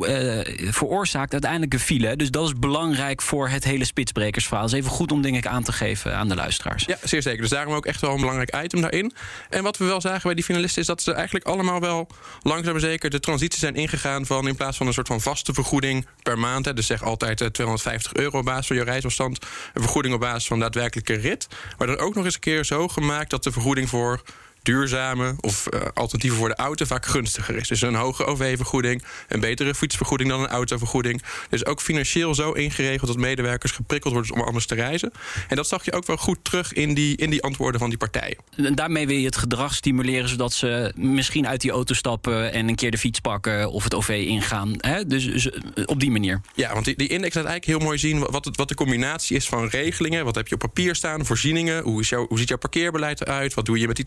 veroorzaakt 0.74 1.32
uiteindelijk 1.32 1.74
een 1.74 1.80
file. 1.80 2.16
Dus 2.16 2.32
dat 2.32 2.48
is 2.48 2.54
belangrijk 2.54 3.22
voor 3.22 3.50
het 3.50 3.64
hele 3.64 3.86
spitsbrekersverhaal. 3.86 4.64
Dat 4.64 4.74
is 4.74 4.80
even 4.80 4.92
goed 4.92 5.12
om 5.12 5.22
denk 5.22 5.36
ik 5.36 5.48
aan 5.48 5.64
te 5.64 5.72
geven 5.72 6.16
aan 6.16 6.28
de 6.28 6.36
luisteraars. 6.36 6.86
Ja, 6.86 6.98
zeer 7.04 7.22
zeker. 7.22 7.42
Dus 7.42 7.50
daarom 7.50 7.74
ook 7.74 7.86
echt 7.86 8.02
wel 8.02 8.14
een 8.14 8.20
belangrijk 8.20 8.64
item 8.64 8.82
daarin. 8.82 9.14
En 9.50 9.64
wat 9.68 9.78
we 9.78 9.86
wel 9.86 10.02
zagen 10.02 10.22
bij 10.24 10.34
die 10.34 10.44
finalisten 10.44 10.82
is 10.82 10.88
dat 10.88 11.02
ze 11.02 11.12
eigenlijk 11.12 11.46
allemaal 11.46 11.80
wel 11.80 12.08
langzaam 12.42 12.76
en 12.76 12.82
zeker 12.82 13.10
de 13.10 13.20
transitie 13.20 13.60
zijn 13.60 13.76
ingegaan 13.76 14.26
van 14.26 14.48
in 14.48 14.56
plaats 14.56 14.78
van 14.78 14.88
een 14.88 14.94
soort 14.94 15.08
van 15.08 15.22
vaste 15.22 15.54
vergoeding 15.54 16.08
per 16.24 16.40
maand, 16.40 16.66
hè, 16.66 16.74
dus 16.74 16.86
zeg 16.86 17.04
altijd 17.04 17.42
uh, 17.42 17.48
250 17.48 18.14
euro 18.14 18.38
op 18.38 18.46
basis 18.46 18.68
van 18.68 18.76
je 18.76 18.84
reisafstand, 18.84 19.40
een 19.74 19.82
vergoeding 19.82 20.14
op 20.14 20.20
basis 20.20 20.48
van 20.48 20.60
daadwerkelijke 20.60 21.14
rit, 21.14 21.48
maar 21.78 21.88
dan 21.88 21.98
ook 21.98 22.16
nog 22.16 22.26
eens 22.26 22.34
een 22.34 22.40
keer 22.40 22.66
zo 22.66 22.88
gemaakt 22.88 23.30
dat 23.30 23.44
de 23.44 23.52
vergoeding 23.52 23.90
voor 23.90 24.22
duurzame 24.68 25.36
of 25.40 25.68
uh, 25.74 25.82
alternatieven 25.94 26.40
voor 26.40 26.48
de 26.48 26.56
auto 26.56 26.86
vaak 26.86 27.06
gunstiger 27.06 27.56
is. 27.56 27.68
Dus 27.68 27.82
een 27.82 27.96
hoge 27.96 28.26
OV-vergoeding, 28.26 29.04
een 29.28 29.40
betere 29.40 29.76
fietsvergoeding 29.76 30.30
dan 30.30 30.42
een 30.42 30.48
autovergoeding. 30.48 31.22
Dus 31.50 31.66
ook 31.66 31.82
financieel 31.82 32.36
zo 32.36 32.52
ingeregeld 32.52 33.08
dat 33.08 33.18
medewerkers 33.18 33.72
geprikkeld 33.72 34.14
worden 34.14 34.34
om 34.34 34.42
anders 34.42 34.66
te 34.66 34.76
reizen. 34.76 35.12
En 35.48 35.56
dat 35.56 35.68
zag 35.68 35.86
je 35.86 35.94
ook 35.94 36.06
wel 36.06 36.18
goed 36.18 36.38
terug 36.42 36.74
in 36.74 36.94
die, 36.94 37.18
in 37.18 37.30
die 37.30 37.44
antwoorden 37.44 37.80
van 37.80 37.90
die 37.90 37.98
partijen. 37.98 38.38
En 38.56 38.76
daarmee 38.76 39.08
wil 39.08 39.18
je 39.18 39.26
het 39.26 39.38
gedrag 39.38 39.76
stimuleren 39.76 40.30
zodat 40.30 40.54
ze 40.54 40.92
misschien 40.96 41.48
uit 41.48 41.62
die 41.62 41.72
auto 41.72 41.94
stappen 41.94 42.54
en 42.54 42.68
een 42.68 42.76
keer 42.76 42.92
de 42.92 42.98
fiets 42.98 43.20
pakken 43.20 43.72
of 43.72 43.84
het 43.84 43.94
OV 43.94 44.10
ingaan. 44.10 44.74
Hè? 44.78 45.06
Dus, 45.06 45.26
dus 45.26 45.50
op 45.86 46.00
die 46.00 46.12
manier. 46.12 46.42
Ja, 46.56 46.74
want 46.74 46.86
die, 46.86 46.96
die 46.96 47.08
index 47.08 47.36
laat 47.36 47.46
eigenlijk 47.46 47.78
heel 47.78 47.88
mooi 47.88 47.98
zien 47.98 48.20
wat, 48.20 48.46
het, 48.46 48.58
wat 48.58 48.68
de 48.68 48.76
combinatie 48.76 49.36
is 49.36 49.48
van 49.48 49.68
regelingen. 49.68 50.26
Wat 50.26 50.36
heb 50.36 50.48
je 50.48 50.54
op 50.54 50.62
papier 50.62 50.96
staan, 50.96 51.26
voorzieningen, 51.26 51.84
hoe, 51.84 52.02
is 52.02 52.10
jouw, 52.10 52.28
hoe 52.28 52.40
ziet 52.40 52.48
jouw 52.48 52.58
parkeerbeleid 52.58 53.22
eruit, 53.22 53.54
wat 53.54 53.66
doe 53.66 53.80
je 53.80 53.88
met 53.88 53.96
die 53.96 54.06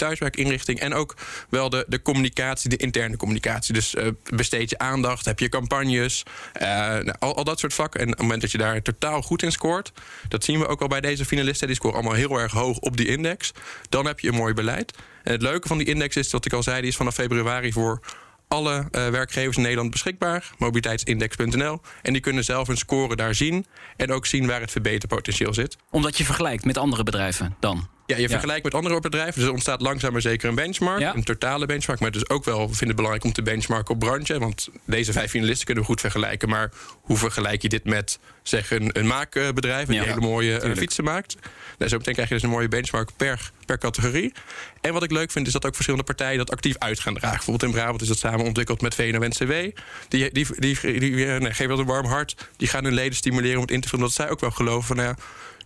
thuiswerkinrichting 0.50 0.80
en 0.80 0.94
ook 0.94 1.16
wel 1.48 1.70
de, 1.70 1.84
de 1.88 2.02
communicatie, 2.02 2.70
de 2.70 2.76
interne 2.76 3.16
communicatie. 3.16 3.74
Dus 3.74 3.94
uh, 3.94 4.06
besteed 4.34 4.70
je 4.70 4.78
aandacht, 4.78 5.24
heb 5.24 5.38
je 5.38 5.48
campagnes, 5.48 6.22
uh, 6.62 6.68
nou, 6.68 7.14
al, 7.18 7.36
al, 7.36 7.44
dat 7.44 7.58
soort 7.58 7.74
vakken. 7.74 8.00
En 8.00 8.06
op 8.06 8.12
het 8.12 8.22
moment 8.22 8.40
dat 8.40 8.50
je 8.50 8.58
daar 8.58 8.82
totaal 8.82 9.22
goed 9.22 9.42
in 9.42 9.52
scoort, 9.52 9.92
dat 10.28 10.44
zien 10.44 10.58
we 10.58 10.66
ook 10.66 10.80
al 10.80 10.88
bij 10.88 11.00
deze 11.00 11.24
finalisten, 11.24 11.66
die 11.66 11.76
scoren 11.76 11.96
allemaal 11.96 12.14
heel 12.14 12.40
erg 12.40 12.52
hoog 12.52 12.78
op 12.78 12.96
die 12.96 13.06
index. 13.06 13.52
Dan 13.88 14.06
heb 14.06 14.20
je 14.20 14.28
een 14.28 14.34
mooi 14.34 14.54
beleid. 14.54 14.92
En 15.22 15.32
het 15.32 15.42
leuke 15.42 15.68
van 15.68 15.78
die 15.78 15.86
index 15.86 16.16
is, 16.16 16.32
wat 16.32 16.44
ik 16.44 16.52
al 16.52 16.62
zei, 16.62 16.80
die 16.80 16.90
is 16.90 16.96
vanaf 16.96 17.14
februari 17.14 17.72
voor 17.72 18.00
alle 18.48 18.76
uh, 18.76 19.08
werkgevers 19.08 19.56
in 19.56 19.62
Nederland 19.62 19.90
beschikbaar. 19.90 20.50
Mobiliteitsindex.nl. 20.58 21.80
En 22.02 22.12
die 22.12 22.22
kunnen 22.22 22.44
zelf 22.44 22.66
hun 22.66 22.76
score 22.76 23.16
daar 23.16 23.34
zien. 23.34 23.66
En 23.96 24.12
ook 24.12 24.26
zien 24.26 24.46
waar 24.46 24.60
het 24.60 24.70
verbeterpotentieel 24.70 25.54
zit. 25.54 25.76
Omdat 25.90 26.18
je 26.18 26.24
vergelijkt 26.24 26.64
met 26.64 26.78
andere 26.78 27.02
bedrijven 27.02 27.56
dan? 27.60 27.88
Ja, 28.10 28.22
je 28.22 28.28
vergelijkt 28.28 28.64
met 28.64 28.74
andere 28.74 29.00
bedrijven. 29.00 29.34
Dus 29.34 29.44
er 29.44 29.52
ontstaat 29.52 29.80
langzaam 29.80 30.12
maar 30.12 30.20
zeker 30.20 30.48
een 30.48 30.54
benchmark. 30.54 31.14
Een 31.14 31.24
totale 31.24 31.66
benchmark. 31.66 32.00
Maar 32.00 32.10
dus 32.10 32.28
ook 32.28 32.44
wel 32.44 32.58
vinden 32.58 32.86
het 32.86 32.96
belangrijk 32.96 33.24
om 33.24 33.32
te 33.32 33.42
benchmarken 33.42 33.94
op 33.94 34.00
branche. 34.00 34.38
Want 34.38 34.68
deze 34.84 35.12
vijf 35.12 35.30
finalisten 35.30 35.64
kunnen 35.64 35.84
we 35.84 35.90
goed 35.90 36.00
vergelijken. 36.00 36.48
Maar 36.48 36.70
hoe 37.00 37.16
vergelijk 37.16 37.62
je 37.62 37.68
dit 37.68 37.84
met 37.84 38.18
zeg, 38.42 38.70
een, 38.70 38.90
een 38.92 39.06
maakbedrijf... 39.06 39.88
die 39.88 40.00
hele 40.00 40.20
mooie 40.20 40.62
uh, 40.64 40.76
fietsen 40.76 41.04
maakt? 41.04 41.36
Nou, 41.78 41.90
zo 41.90 41.96
meteen 41.96 42.14
krijg 42.14 42.28
je 42.28 42.34
dus 42.34 42.42
een 42.42 42.50
mooie 42.50 42.68
benchmark 42.68 43.10
per, 43.16 43.50
per 43.66 43.78
categorie. 43.78 44.32
En 44.80 44.92
wat 44.92 45.02
ik 45.02 45.10
leuk 45.10 45.30
vind 45.30 45.46
is 45.46 45.52
dat 45.52 45.66
ook 45.66 45.74
verschillende 45.74 46.06
partijen 46.06 46.38
dat 46.38 46.50
actief 46.50 46.78
uit 46.78 47.00
gaan 47.00 47.14
dragen. 47.14 47.36
Bijvoorbeeld 47.36 47.72
in 47.72 47.78
Brabant 47.78 48.02
is 48.02 48.08
dat 48.08 48.18
samen 48.18 48.46
ontwikkeld 48.46 48.80
met 48.80 48.94
VNO-NCW. 48.94 49.52
Die, 49.52 49.74
die, 50.08 50.30
die, 50.32 50.46
die, 50.58 51.00
die 51.00 51.26
nee, 51.26 51.40
geven 51.40 51.68
dat 51.68 51.78
een 51.78 51.86
warm 51.86 52.06
hart. 52.06 52.48
Die 52.56 52.68
gaan 52.68 52.84
hun 52.84 52.94
leden 52.94 53.16
stimuleren 53.16 53.56
om 53.56 53.62
het 53.62 53.70
in 53.70 53.80
te 53.80 53.88
vullen. 53.88 54.04
Omdat 54.04 54.18
zij 54.18 54.30
ook 54.30 54.40
wel 54.40 54.50
geloven 54.50 54.86
van... 54.86 54.96
Nou 54.96 55.08
ja, 55.08 55.16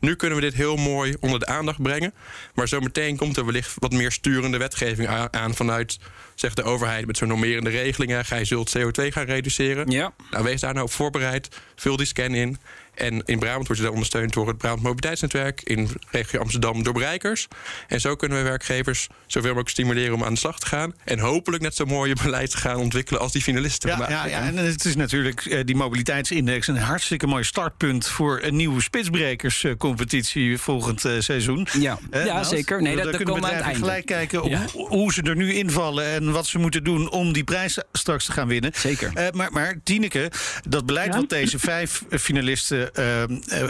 nu 0.04 0.14
kunnen 0.14 0.38
we 0.38 0.44
dit 0.44 0.54
heel 0.54 0.76
mooi 0.76 1.16
onder 1.20 1.38
de 1.38 1.46
aandacht 1.46 1.82
brengen. 1.82 2.14
Maar 2.54 2.68
zometeen 2.68 3.16
komt 3.16 3.36
er 3.36 3.44
wellicht 3.44 3.74
wat 3.78 3.92
meer 3.92 4.12
sturende 4.12 4.58
wetgeving 4.58 5.08
aan 5.30 5.54
vanuit 5.54 5.98
zeg 6.34 6.54
de 6.54 6.62
overheid 6.62 7.06
met 7.06 7.16
zo'n 7.16 7.28
normerende 7.28 7.70
regelingen. 7.70 8.24
Gij 8.24 8.44
zult 8.44 8.76
CO2 8.78 9.06
gaan 9.08 9.24
reduceren. 9.24 9.90
Ja. 9.90 10.12
Nou, 10.30 10.44
wees 10.44 10.60
daar 10.60 10.74
nou 10.74 10.86
op 10.86 10.92
voorbereid. 10.92 11.48
Vul 11.76 11.96
die 11.96 12.06
scan 12.06 12.34
in. 12.34 12.58
En 12.94 13.22
in 13.24 13.38
Brabant 13.38 13.66
wordt 13.66 13.76
je 13.76 13.82
daar 13.82 13.92
ondersteund 13.92 14.32
door 14.32 14.48
het 14.48 14.58
Brabant 14.58 14.82
Mobiliteitsnetwerk. 14.82 15.60
In 15.62 15.88
regio 16.10 16.40
Amsterdam 16.40 16.82
door 16.82 16.92
bereikers. 16.92 17.48
En 17.88 18.00
zo 18.00 18.16
kunnen 18.16 18.38
we 18.38 18.44
werkgevers 18.44 19.08
zoveel 19.26 19.48
mogelijk 19.48 19.68
stimuleren 19.68 20.14
om 20.14 20.24
aan 20.24 20.32
de 20.32 20.38
slag 20.38 20.58
te 20.58 20.66
gaan. 20.66 20.94
En 21.04 21.18
hopelijk 21.18 21.62
net 21.62 21.74
zo 21.74 21.84
mooie 21.84 22.16
beleid 22.22 22.50
te 22.50 22.56
gaan 22.56 22.76
ontwikkelen 22.76 23.20
als 23.20 23.32
die 23.32 23.42
finalisten. 23.42 23.90
Ja, 23.90 24.10
ja, 24.10 24.26
ja, 24.26 24.40
en 24.40 24.56
het 24.56 24.84
is 24.84 24.96
natuurlijk 24.96 25.44
uh, 25.44 25.60
die 25.64 25.76
mobiliteitsindex 25.76 26.66
een 26.66 26.76
hartstikke 26.76 27.26
mooi 27.26 27.44
startpunt 27.44 28.08
voor 28.08 28.40
een 28.42 28.56
nieuwe 28.56 28.82
spitsbrekerscompetitie 28.82 30.58
volgend 30.58 31.04
uh, 31.04 31.20
seizoen. 31.20 31.66
Ja, 31.78 31.98
uh, 32.10 32.26
ja 32.26 32.44
zeker. 32.44 32.82
Nee, 32.82 32.96
dat, 32.96 33.04
dat 33.04 33.16
kunnen 33.16 33.34
bedrijven 33.34 33.74
gelijk 33.74 34.06
kijken 34.06 34.42
op 34.42 34.50
ja. 34.50 34.66
hoe 34.72 35.12
ze 35.12 35.22
er 35.22 35.36
nu 35.36 35.54
invallen 35.54 36.06
en 36.06 36.32
wat 36.32 36.46
ze 36.46 36.58
moeten 36.58 36.84
doen 36.84 37.10
om 37.10 37.32
die 37.32 37.44
prijs 37.44 37.78
straks 37.92 38.24
te 38.24 38.32
gaan 38.32 38.48
winnen. 38.48 38.72
Zeker. 38.74 39.30
maar, 39.34 39.52
maar 39.52 39.74
Tineke, 39.82 40.30
dat 40.68 40.86
beleid 40.86 41.14
wat 41.14 41.28
deze 41.28 41.58
vijf 41.58 42.02
finalisten 42.10 42.83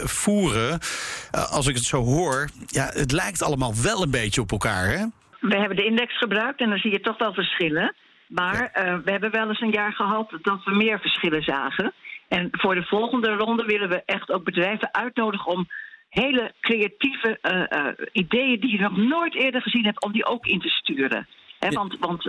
voeren, 0.03 0.79
uh, 1.35 1.51
als 1.51 1.67
ik 1.67 1.75
het 1.75 1.83
zo 1.83 2.01
hoor, 2.03 2.49
ja, 2.65 2.85
het 2.93 3.11
lijkt 3.11 3.43
allemaal 3.43 3.73
wel 3.83 4.01
een 4.03 4.11
beetje 4.11 4.41
op 4.41 4.51
elkaar, 4.51 4.85
hè? 4.85 5.05
We 5.39 5.57
hebben 5.57 5.77
de 5.77 5.85
index 5.85 6.17
gebruikt 6.17 6.59
en 6.61 6.69
dan 6.69 6.77
zie 6.77 6.91
je 6.91 6.99
toch 6.99 7.17
wel 7.17 7.33
verschillen. 7.33 7.95
Maar 8.27 8.71
ja. 8.73 9.01
we 9.03 9.11
hebben 9.11 9.31
wel 9.31 9.47
eens 9.47 9.61
een 9.61 9.71
jaar 9.71 9.93
gehad 9.93 10.37
dat 10.41 10.63
we 10.63 10.75
meer 10.75 10.99
verschillen 10.99 11.43
zagen. 11.43 11.93
En 12.27 12.47
voor 12.51 12.75
de 12.75 12.83
volgende 12.83 13.29
ronde 13.29 13.63
willen 13.63 13.89
we 13.89 14.03
echt 14.05 14.31
ook 14.31 14.43
bedrijven 14.43 14.93
uitnodigen 14.93 15.51
om 15.51 15.67
hele 16.09 16.53
creatieve 16.61 17.39
ideeën 18.11 18.59
die 18.59 18.71
je 18.71 18.79
nog 18.79 18.97
nooit 18.97 19.35
eerder 19.35 19.61
gezien 19.61 19.85
hebt, 19.85 20.03
om 20.03 20.11
die 20.11 20.25
ook 20.25 20.45
in 20.45 20.59
te 20.59 20.69
sturen. 20.69 21.27
He, 21.59 21.69
want 21.69 21.97
want 21.99 22.23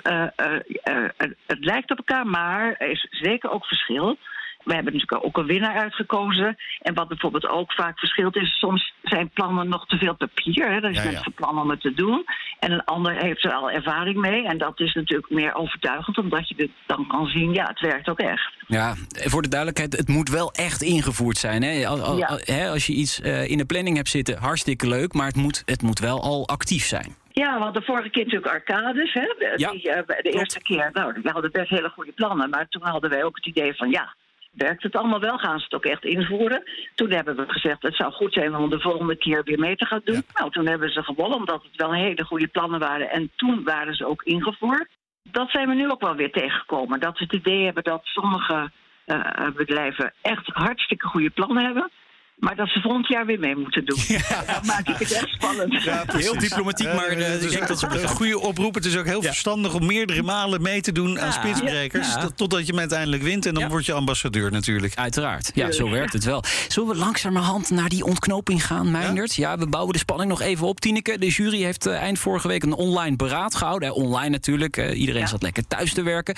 het 1.46 1.64
lijkt 1.64 1.90
op 1.90 1.98
elkaar, 1.98 2.26
maar 2.26 2.74
er 2.78 2.90
is 2.90 3.06
zeker 3.10 3.50
ook 3.50 3.66
verschil. 3.66 4.18
We 4.66 4.74
hebben 4.74 4.92
natuurlijk 4.92 5.24
ook 5.24 5.36
een 5.36 5.46
winnaar 5.46 5.76
uitgekozen. 5.76 6.56
En 6.80 6.94
wat 6.94 7.08
bijvoorbeeld 7.08 7.48
ook 7.48 7.72
vaak 7.72 7.98
verschilt 7.98 8.36
is, 8.36 8.58
soms 8.58 8.94
zijn 9.02 9.30
plannen 9.30 9.68
nog 9.68 9.86
te 9.86 9.96
veel 9.96 10.14
papier. 10.14 10.70
Hè. 10.70 10.76
Er 10.76 10.90
is 10.90 11.02
ja, 11.02 11.10
ja. 11.10 11.24
plan 11.34 11.60
om 11.60 11.70
het 11.70 11.80
te 11.80 11.94
doen. 11.94 12.24
En 12.58 12.72
een 12.72 12.84
ander 12.84 13.16
heeft 13.16 13.44
er 13.44 13.52
al 13.52 13.70
ervaring 13.70 14.16
mee. 14.16 14.46
En 14.46 14.58
dat 14.58 14.80
is 14.80 14.94
natuurlijk 14.94 15.30
meer 15.30 15.54
overtuigend, 15.54 16.18
omdat 16.18 16.48
je 16.48 16.70
dan 16.86 17.06
kan 17.06 17.26
zien, 17.26 17.52
ja, 17.52 17.66
het 17.66 17.80
werkt 17.80 18.08
ook 18.08 18.18
echt. 18.18 18.52
Ja, 18.66 18.94
voor 19.08 19.42
de 19.42 19.48
duidelijkheid, 19.48 19.96
het 19.96 20.08
moet 20.08 20.28
wel 20.28 20.52
echt 20.52 20.82
ingevoerd 20.82 21.38
zijn. 21.38 21.62
Hè? 21.62 21.70
Ja. 21.70 22.38
hè, 22.44 22.68
als 22.70 22.86
je 22.86 22.92
iets 22.92 23.20
uh, 23.20 23.50
in 23.50 23.58
de 23.58 23.66
planning 23.66 23.96
hebt 23.96 24.08
zitten, 24.08 24.38
hartstikke 24.38 24.88
leuk, 24.88 25.12
maar 25.12 25.26
het 25.26 25.36
moet, 25.36 25.62
het 25.64 25.82
moet 25.82 25.98
wel 25.98 26.22
al 26.22 26.48
actief 26.48 26.84
zijn. 26.84 27.16
Ja, 27.32 27.58
want 27.58 27.74
de 27.74 27.82
vorige 27.82 28.10
keer 28.10 28.24
natuurlijk 28.24 28.52
arcades. 28.52 29.12
Hè? 29.12 29.20
De, 29.20 29.52
ja, 29.56 29.70
die, 29.70 29.88
uh, 29.88 29.94
de 30.06 30.30
eerste 30.30 30.62
keer, 30.62 30.90
nou, 30.92 31.20
we 31.22 31.30
hadden 31.30 31.52
best 31.52 31.68
hele 31.68 31.88
goede 31.88 32.12
plannen. 32.12 32.50
Maar 32.50 32.68
toen 32.68 32.82
hadden 32.82 33.10
wij 33.10 33.24
ook 33.24 33.36
het 33.36 33.46
idee 33.46 33.74
van, 33.74 33.90
ja, 33.90 34.14
werkt 34.56 34.82
het 34.82 34.96
allemaal 34.96 35.20
wel? 35.20 35.38
Gaan 35.38 35.58
ze 35.58 35.64
het 35.64 35.74
ook 35.74 35.84
echt 35.84 36.04
invoeren? 36.04 36.62
Toen 36.94 37.10
hebben 37.10 37.36
we 37.36 37.44
gezegd, 37.48 37.82
het 37.82 37.96
zou 37.96 38.12
goed 38.12 38.32
zijn 38.32 38.56
om 38.56 38.70
de 38.70 38.80
volgende 38.80 39.16
keer 39.16 39.42
weer 39.44 39.58
mee 39.58 39.76
te 39.76 39.86
gaan 39.86 40.00
doen. 40.04 40.14
Ja. 40.14 40.40
Nou, 40.40 40.50
toen 40.50 40.66
hebben 40.66 40.90
ze 40.90 41.02
gewonnen, 41.02 41.38
omdat 41.38 41.62
het 41.62 41.76
wel 41.76 41.94
hele 41.94 42.24
goede 42.24 42.46
plannen 42.46 42.80
waren. 42.80 43.10
En 43.10 43.30
toen 43.36 43.64
waren 43.64 43.94
ze 43.94 44.06
ook 44.06 44.22
ingevoerd. 44.22 44.88
Dat 45.22 45.50
zijn 45.50 45.68
we 45.68 45.74
nu 45.74 45.90
ook 45.90 46.00
wel 46.00 46.14
weer 46.14 46.32
tegengekomen. 46.32 47.00
Dat 47.00 47.18
we 47.18 47.24
het 47.24 47.32
idee 47.32 47.64
hebben 47.64 47.82
dat 47.82 48.00
sommige 48.04 48.70
uh, 49.06 49.48
bedrijven 49.56 50.12
echt 50.22 50.46
hartstikke 50.46 51.06
goede 51.06 51.30
plannen 51.30 51.64
hebben. 51.64 51.90
Maar 52.36 52.56
dat 52.56 52.68
ze 52.68 52.80
volgend 52.80 53.08
jaar 53.08 53.26
weer 53.26 53.38
mee 53.38 53.56
moeten 53.56 53.84
doen. 53.84 53.98
Dan 54.46 54.66
maak 54.66 54.88
ik 54.88 54.96
het 54.98 55.12
echt 55.12 55.28
spannend. 55.28 55.74
Heel 56.12 56.38
diplomatiek, 56.38 56.86
maar 56.86 57.06
eh, 57.08 57.26
het 57.26 57.42
ik 57.44 57.50
denk 57.50 57.68
dat 57.68 57.78
ze 57.78 57.86
een 57.86 58.08
goede 58.08 58.38
oproep. 58.40 58.74
Het 58.74 58.84
is 58.84 58.96
ook 58.96 59.04
heel 59.04 59.22
verstandig 59.22 59.74
om 59.74 59.86
meerdere 59.86 60.22
malen 60.22 60.62
mee 60.62 60.80
te 60.80 60.92
doen 60.92 61.20
aan 61.20 61.26
Ja. 61.26 61.30
spitsbrekers. 61.30 62.08
Ja. 62.14 62.20
tot- 62.20 62.36
Totdat 62.36 62.60
je 62.60 62.66
hem 62.70 62.78
uiteindelijk 62.80 63.22
wint 63.22 63.46
en 63.46 63.54
dan 63.54 63.62
Ja. 63.62 63.68
word 63.68 63.86
je 63.86 63.92
ambassadeur 63.92 64.50
natuurlijk. 64.50 64.94
Uiteraard. 64.94 65.50
Ja, 65.54 65.72
zo 65.72 65.90
werkt 65.90 66.12
het 66.12 66.24
wel. 66.24 66.44
Zullen 66.68 66.88
we 66.88 66.96
langzamerhand 66.96 67.70
naar 67.70 67.88
die 67.88 68.04
ontknoping 68.04 68.66
gaan, 68.66 68.90
Meindert? 68.90 69.34
Ja, 69.34 69.58
we 69.58 69.66
bouwen 69.68 69.92
de 69.92 69.98
spanning 69.98 70.30
nog 70.30 70.40
even 70.40 70.66
op, 70.66 70.80
Tineke. 70.80 71.18
De 71.18 71.28
jury 71.28 71.62
heeft 71.62 71.86
eh, 71.86 72.02
eind 72.02 72.18
vorige 72.18 72.48
week 72.48 72.62
een 72.62 72.72
online 72.74 73.16
beraad 73.16 73.54
gehouden. 73.54 73.88
Eh, 73.88 73.94
online 73.96 74.28
natuurlijk. 74.30 74.76
Eh, 74.76 75.00
iedereen 75.00 75.20
Ja. 75.20 75.26
zat 75.26 75.42
lekker 75.42 75.66
thuis 75.66 75.92
te 75.94 76.02
werken. 76.02 76.34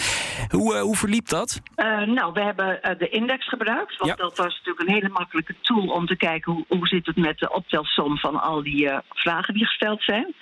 Hoe, 0.48 0.74
eh, 0.74 0.80
hoe 0.80 0.96
verliep 0.96 1.28
dat? 1.28 1.60
Eh, 1.74 1.86
nou, 2.02 2.32
we 2.32 2.40
hebben 2.42 2.82
eh, 2.82 2.98
de 2.98 3.08
index 3.08 3.48
gebruikt. 3.48 3.96
Want 3.96 4.10
Ja. 4.10 4.16
dat 4.16 4.36
was 4.36 4.54
natuurlijk 4.56 4.88
een 4.88 4.94
hele 4.94 5.08
makkelijke 5.08 5.54
tool 5.62 5.87
om 5.90 6.06
te 6.06 6.16
kijken 6.16 6.52
hoe, 6.52 6.64
hoe 6.68 6.86
zit 6.86 7.06
het 7.06 7.16
met 7.16 7.38
de 7.38 7.52
optelsom 7.52 8.18
van 8.18 8.40
al 8.40 8.62
die 8.62 8.88
eh, 8.90 8.98
vragen 9.08 9.54
die 9.54 9.66
gesteld 9.66 10.02
zijn. 10.02 10.34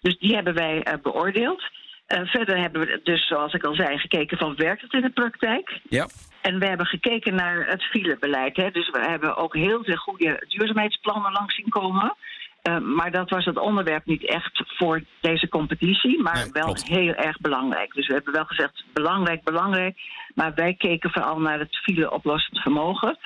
Dus 0.00 0.18
die 0.18 0.34
hebben 0.34 0.54
wij 0.54 0.82
eh, 0.82 0.94
beoordeeld. 1.02 1.62
Eh, 2.06 2.20
verder 2.24 2.58
hebben 2.58 2.80
we 2.80 3.00
dus, 3.02 3.26
zoals 3.26 3.52
ik 3.52 3.64
al 3.64 3.74
zei, 3.74 3.98
gekeken 3.98 4.38
van 4.38 4.56
werkt 4.56 4.82
het 4.82 4.92
in 4.92 5.00
de 5.00 5.10
praktijk? 5.10 5.80
Ja. 5.88 6.08
En 6.40 6.58
we 6.58 6.66
hebben 6.66 6.86
gekeken 6.86 7.34
naar 7.34 7.66
het 7.66 7.82
filebeleid. 7.82 8.56
Hè. 8.56 8.70
Dus 8.70 8.90
we 8.90 9.00
hebben 9.00 9.36
ook 9.36 9.54
heel 9.54 9.84
veel 9.84 9.96
goede 9.96 10.44
duurzaamheidsplannen 10.48 11.32
langs 11.32 11.54
zien 11.54 11.68
komen. 11.68 12.16
Maar 12.82 13.10
dat 13.10 13.30
was 13.30 13.44
het 13.44 13.58
onderwerp 13.58 14.06
niet 14.06 14.26
echt 14.26 14.62
voor 14.66 15.02
deze 15.20 15.48
competitie, 15.48 16.22
maar 16.22 16.34
Nee, 16.34 16.52
wel 16.52 16.64
klopt. 16.64 16.88
heel 16.88 17.14
erg 17.14 17.40
belangrijk. 17.40 17.94
Dus 17.94 18.06
we 18.06 18.14
hebben 18.14 18.32
wel 18.32 18.44
gezegd 18.44 18.84
belangrijk, 18.92 19.44
belangrijk. 19.44 19.98
Maar 20.34 20.54
wij 20.54 20.74
keken 20.74 21.10
vooral 21.10 21.38
naar 21.40 21.58
het 21.58 21.76
file-oplossend 21.76 22.58
vermogen. 22.58 23.18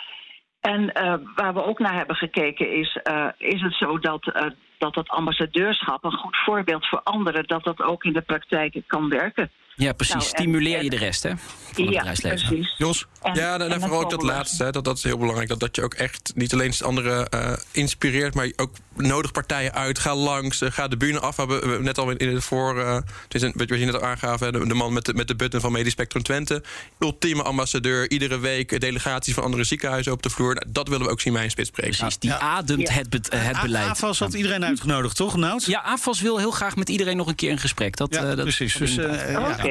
En 0.75 0.93
eh, 0.93 1.15
waar 1.35 1.55
we 1.55 1.65
ook 1.65 1.79
naar 1.79 1.95
hebben 1.95 2.17
gekeken 2.17 2.73
is: 2.73 2.99
eh, 3.03 3.27
is 3.39 3.61
het 3.61 3.75
zo 3.75 3.99
dat, 3.99 4.33
eh, 4.33 4.51
dat 4.79 4.95
het 4.95 5.09
ambassadeurschap, 5.09 6.05
een 6.05 6.13
goed 6.13 6.37
voorbeeld 6.45 6.89
voor 6.89 7.01
anderen, 7.03 7.47
dat 7.47 7.65
dat 7.65 7.83
ook 7.83 8.05
in 8.05 8.13
de 8.13 8.21
praktijk 8.21 8.83
kan 8.87 9.09
werken? 9.09 9.51
Ja, 9.79 9.93
precies. 9.93 10.15
Nou, 10.15 10.27
en- 10.27 10.31
Stimuleer 10.39 10.83
je 10.85 10.91
de 10.91 10.97
rest, 10.97 11.23
hè? 11.23 11.31
Van 11.73 11.85
het 11.85 11.93
ja, 11.95 11.99
bedrijfsleven. 11.99 12.47
precies. 12.49 12.75
Jos? 12.79 13.07
En- 13.23 13.35
ja, 13.35 13.55
en, 13.55 13.55
en 13.55 13.61
en 13.63 13.69
dan 13.71 13.81
vooral 13.81 14.03
ook 14.03 14.11
dat 14.11 14.23
laatste, 14.23 14.65
hè, 14.65 14.71
dat, 14.71 14.85
dat 14.85 14.97
is 14.97 15.03
heel 15.03 15.19
belangrijk. 15.19 15.49
Dat, 15.49 15.61
dat 15.61 15.77
je 15.77 15.83
ook 15.83 15.95
echt 15.95 16.33
niet 16.35 16.53
alleen 16.53 16.73
anderen 16.83 17.29
eh, 17.29 17.53
inspireert, 17.71 18.35
maar 18.35 18.51
ook 18.57 18.71
nodig 18.97 19.33
partijen 19.33 19.75
uit. 19.75 19.99
Ga 19.99 20.15
langs, 20.15 20.61
eh, 20.61 20.71
ga 20.71 20.89
de 20.89 20.97
bühne 20.97 21.21
af. 21.21 21.37
We 21.37 21.43
hebben 21.43 21.83
net 21.83 21.99
al 21.99 22.11
in 22.11 22.35
het 22.35 22.45
voor, 22.45 22.79
eh, 22.81 22.95
het 22.95 23.35
is 23.35 23.43
een- 23.43 23.53
wat 23.57 23.69
je 23.69 23.85
net 23.85 23.95
al 23.95 24.03
aangaf, 24.03 24.41
hè, 24.41 24.53
de, 24.53 24.67
de 24.67 24.75
man 24.75 24.93
met 24.93 25.05
de, 25.05 25.15
met 25.15 25.29
de 25.29 25.37
button 25.37 25.61
van 25.61 25.73
Medisch 25.73 25.93
Spectrum 25.93 26.23
Twente. 26.23 26.63
Ultieme 26.99 27.43
ambassadeur, 27.43 28.11
iedere 28.11 28.39
week 28.39 28.81
delegaties 28.81 29.35
van 29.35 29.43
andere 29.45 29.65
ziekenhuizen 29.65 30.13
op 30.13 30.23
de 30.23 30.31
vloer. 30.31 30.55
Nou, 30.55 30.67
dat 30.73 30.89
willen 30.89 31.07
we 31.07 31.13
ook 31.13 31.21
zien 31.21 31.33
bij 31.33 31.45
een 31.45 31.51
spitspreek. 31.51 31.97
Precies, 31.97 32.19
die 32.19 32.31
Ja. 32.31 32.39
ademt 32.39 32.89
Ja. 32.89 32.95
het, 32.95 33.11
be- 33.11 33.37
het 33.37 33.61
beleid. 33.61 33.89
AFAS 33.89 34.19
had 34.19 34.35
iedereen 34.35 34.65
uitgenodigd, 34.65 35.17
toch, 35.17 35.37
Nout? 35.37 35.65
Ja, 35.65 35.83
AFAS 35.83 36.21
wil 36.21 36.39
heel 36.39 36.51
graag 36.51 36.77
met 36.77 36.89
iedereen 36.89 37.17
nog 37.17 37.27
een 37.27 37.35
keer 37.35 37.51
in 37.51 37.59
gesprek. 37.59 37.97
Dat, 37.97 38.15
Ja, 38.15 38.21
eh, 38.21 38.27
dat 38.27 38.41
precies. 38.43 38.75
Dus, 38.75 38.97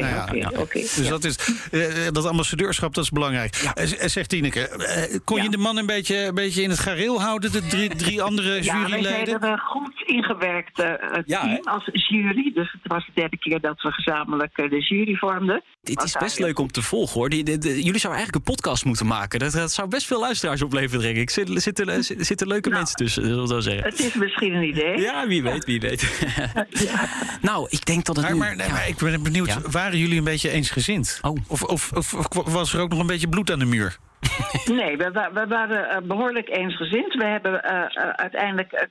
eh, 0.04 0.16
nou 0.16 0.38
ja, 0.38 0.50
ja. 0.52 0.66
Dus 0.72 1.08
dat, 1.08 1.24
is, 1.24 1.36
eh, 1.72 1.82
dat 2.12 2.26
ambassadeurschap 2.26 2.94
dat 2.94 3.04
is 3.04 3.10
belangrijk. 3.10 3.56
Eh, 3.74 3.84
eh, 4.04 4.10
Zegt 4.10 4.30
Tineke, 4.30 4.68
eh, 4.68 5.20
kon 5.24 5.44
je 5.44 5.50
de 5.50 5.58
man 5.58 5.78
een 5.78 5.86
beetje, 5.86 6.18
een 6.26 6.36
beetje 6.36 6.62
in 6.62 6.70
het 6.70 6.80
gareel 6.80 7.22
houden, 7.22 7.52
de 7.52 7.68
drie, 7.68 7.96
drie 7.96 8.22
andere 8.22 8.64
Ja, 8.64 8.74
wij 8.74 8.90
juryleden? 8.90 9.26
zijn 9.28 9.42
er 9.44 9.52
een 9.52 9.60
goed 9.60 10.04
ingewerkt 10.06 10.80
eh, 10.80 10.92
eh, 10.94 11.00
Ja, 11.26 11.42
team 11.42 11.60
als 11.64 11.90
jury. 11.92 12.52
Dus 12.54 12.72
het 12.72 12.92
was 12.92 13.06
de 13.06 13.12
derde 13.14 13.38
keer 13.38 13.60
dat 13.60 13.82
we 13.82 13.92
gezamenlijk 13.92 14.58
eh, 14.58 14.70
de 14.70 14.80
jury 14.80 15.16
vormden. 15.16 15.64
Dit 15.82 15.96
Was 15.96 16.06
is 16.06 16.16
best 16.20 16.40
leuk 16.40 16.60
om 16.60 16.72
te 16.72 16.82
volgen 16.82 17.14
hoor. 17.20 17.30
Die, 17.30 17.44
de- 17.44 17.58
de- 17.58 17.68
jullie 17.84 18.00
zouden 18.00 18.22
eigenlijk 18.22 18.36
een 18.36 18.54
podcast 18.56 18.86
moeten 18.86 19.06
maken. 19.08 19.40
Dat, 19.40 19.52
dat 19.52 19.72
zou 19.72 19.88
best 19.88 20.06
veel 20.08 20.20
luisteraars 20.20 20.62
opleveren, 20.62 21.02
denk 21.04 21.18
ik. 21.18 21.30
Zitten, 21.30 21.62
zitten, 21.62 21.90
er 21.90 22.04
zitten 22.04 22.48
leuke 22.48 22.70
Nou, 22.70 22.80
mensen 22.82 22.98
tussen, 22.98 23.24
zullen 23.24 23.42
we 23.42 23.48
zo 23.48 23.60
zeggen. 23.60 23.84
Het 23.84 24.00
is 24.00 24.14
misschien 24.14 24.54
een 24.54 24.64
idee. 24.64 24.98
Ja, 25.00 25.28
wie 25.28 25.44
weet, 25.44 25.66
wie 25.66 25.80
weet. 25.80 26.26
nou, 27.42 27.68
ik 27.70 27.86
denk 27.86 28.06
dat 28.06 28.16
het 28.16 28.26
Maar, 28.26 28.34
nu... 28.34 28.40
maar, 28.40 28.56
nee, 28.56 28.68
ja. 28.68 28.74
maar 28.74 28.88
ik 28.88 28.98
ben 28.98 29.24
benieuwd, 29.24 29.48
Ja. 29.48 29.60
Waren 29.88 30.02
jullie 30.02 30.18
een 30.18 30.24
beetje 30.24 30.50
eensgezind? 30.50 31.20
Oh. 31.22 31.38
Of, 31.48 31.64
of, 31.64 31.92
of, 31.92 32.14
of 32.14 32.54
was 32.54 32.74
er 32.74 32.82
ook 32.82 32.90
nog 32.90 33.00
een 33.00 33.08
beetje 33.08 33.30
bloed 33.30 33.52
aan 33.52 33.60
de 33.60 33.66
muur? 33.66 33.98
Nee, 34.66 34.98
we, 34.98 35.30
we 35.34 35.46
waren 35.48 35.90
eh, 35.90 36.02
behoorlijk 36.02 36.50
eensgezind. 36.50 37.14
We 37.14 37.26
hebben 37.26 37.64
eh, 37.64 37.84
eh, 37.84 38.10
uiteindelijk 38.10 38.88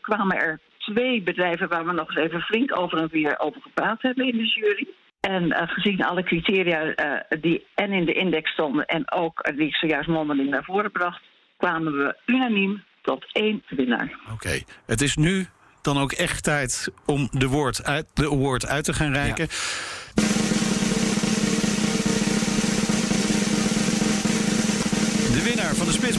kwamen 0.00 0.36
er 0.36 0.60
twee 0.78 1.22
bedrijven 1.22 1.68
waar 1.68 1.86
we 1.86 1.92
nog 1.92 2.08
eens 2.08 2.26
even 2.26 2.40
flink 2.40 2.78
over 2.78 2.98
en 2.98 3.08
weer 3.10 3.38
over 3.38 3.60
gepraat 3.60 4.02
hebben 4.02 4.26
in 4.26 4.36
de 4.36 4.46
jury. 4.46 4.88
En 5.24 5.52
eh, 5.52 5.68
gezien 5.68 6.04
alle 6.04 6.22
criteria 6.22 6.94
eh, 6.94 7.40
die 7.40 7.66
en 7.74 7.92
in 7.92 8.04
de 8.04 8.12
index 8.12 8.50
stonden 8.50 8.84
en 8.86 9.12
ook 9.12 9.50
die 9.56 9.66
ik 9.66 9.74
zojuist 9.74 10.08
mondeling 10.08 10.50
naar 10.50 10.64
voren 10.64 10.92
bracht, 10.92 11.22
kwamen 11.56 11.92
we 11.92 12.16
unaniem 12.26 12.84
tot 13.02 13.24
één 13.32 13.62
winnaar. 13.68 14.18
Oké, 14.32 14.62
het 14.86 15.00
is 15.00 15.16
nu 15.16 15.46
dan 15.82 15.98
ook 15.98 16.12
echt 16.12 16.42
tijd 16.42 16.92
om 17.06 17.28
de, 17.30 17.48
woord 17.48 17.84
uit, 17.84 18.06
de 18.14 18.30
award 18.30 18.66
uit 18.66 18.84
te 18.84 18.92
gaan 18.92 19.12
reiken. 19.12 19.48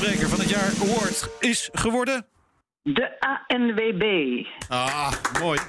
Winnaar 0.06 0.30
van 0.30 0.30
de 0.30 0.30
Spitsbreker 0.30 0.30
van 0.30 0.40
het 0.40 0.50
jaar 0.50 0.72
award 0.90 1.30
is 1.40 1.70
geworden... 1.74 2.26
De 2.82 3.20
ANWB. 3.20 4.04
Ah, 4.70 5.12
mooi. 5.42 5.60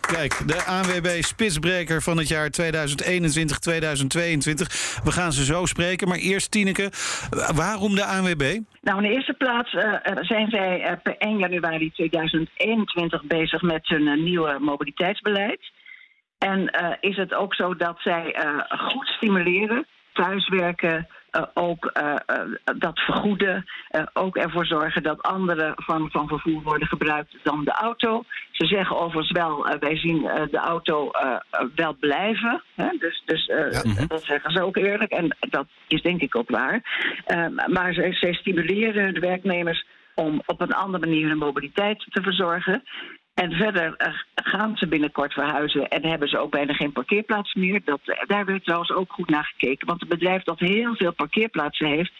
Kijk, 0.00 0.48
de 0.48 0.62
ANWB 0.62 1.22
Spitsbreker 1.22 2.02
van 2.02 2.18
het 2.18 2.28
jaar 2.28 2.50
2021-2022. 2.60 2.64
We 5.04 5.12
gaan 5.12 5.32
ze 5.32 5.44
zo 5.44 5.64
spreken. 5.64 6.08
Maar 6.08 6.18
eerst, 6.18 6.50
Tineke, 6.50 6.90
waarom 7.54 7.94
de 7.94 8.04
ANWB? 8.04 8.60
Nou, 8.80 9.02
in 9.02 9.08
de 9.08 9.14
eerste 9.14 9.32
plaats 9.32 9.74
eh, 9.74 9.94
eh, 10.02 10.16
zijn 10.20 10.50
zij 10.50 10.82
eh, 10.82 10.96
per 11.02 11.16
1 11.16 11.38
januari 11.38 11.90
2021 11.90 13.24
bezig 13.24 13.62
met 13.62 13.88
hun 13.88 14.22
nieuwe 14.22 14.58
mobiliteitsbeleid. 14.60 15.72
En 16.38 16.70
is 17.00 17.16
het 17.16 17.34
ook 17.34 17.54
zo 17.54 17.76
dat 17.76 18.00
zij 18.00 18.34
goed 18.68 19.06
stimuleren, 19.06 19.86
thuiswerken, 20.12 21.08
ook 21.54 21.86
eh, 21.86 22.14
eh, 22.26 22.40
dat 22.78 22.98
vergoeden, 22.98 23.64
eh, 23.88 24.02
ook 24.12 24.36
ervoor 24.36 24.66
zorgen 24.66 25.02
dat 25.02 25.22
andere 25.22 25.72
vormen 25.76 26.10
van 26.10 26.28
vervoer 26.28 26.62
worden 26.62 26.88
gebruikt 26.88 27.36
dan 27.42 27.64
de 27.64 27.72
auto. 27.72 28.24
Ze 28.50 28.66
zeggen 28.66 28.96
overigens 28.96 29.30
wel, 29.30 29.66
eh, 29.66 29.78
wij 29.80 29.96
zien 29.96 30.28
eh, 30.28 30.42
de 30.50 30.58
auto 30.58 31.10
eh, 31.10 31.36
eh, 31.50 31.66
wel 31.74 31.94
blijven. 31.94 32.62
Hè? 32.74 32.88
Dus, 32.98 33.22
dus 33.24 33.46
eh, 33.46 34.06
dat 34.08 34.22
zeggen 34.22 34.50
ze 34.50 34.62
ook 34.62 34.76
eerlijk 34.76 35.12
en 35.12 35.36
dat 35.40 35.66
is 35.88 36.02
denk 36.02 36.20
ik 36.20 36.36
ook 36.36 36.50
waar. 36.50 36.80
Eh, 37.26 37.46
maar 37.66 37.92
zij 37.92 38.32
stimuleren 38.32 39.14
de 39.14 39.20
werknemers 39.20 39.86
om 40.14 40.42
op 40.46 40.60
een 40.60 40.72
andere 40.72 41.06
manier 41.06 41.28
hun 41.28 41.38
mobiliteit 41.38 42.06
te 42.08 42.22
verzorgen. 42.22 42.82
En 43.42 43.52
verder 43.52 43.94
eh, 43.96 44.12
gaan 44.34 44.76
ze 44.76 44.88
binnenkort 44.88 45.32
verhuizen 45.32 45.88
en 45.88 46.06
hebben 46.06 46.28
ze 46.28 46.38
ook 46.38 46.50
bijna 46.50 46.72
geen 46.72 46.92
parkeerplaats 46.92 47.54
meer. 47.54 47.80
Dat, 47.84 48.00
eh, 48.04 48.26
daar 48.26 48.44
werd 48.44 48.64
trouwens 48.64 48.92
ook 48.92 49.12
goed 49.12 49.30
naar 49.30 49.44
gekeken. 49.44 49.86
Want 49.86 50.02
een 50.02 50.08
bedrijf 50.08 50.42
dat 50.42 50.58
heel 50.58 50.96
veel 50.96 51.12
parkeerplaatsen 51.12 51.86
heeft, 51.86 52.12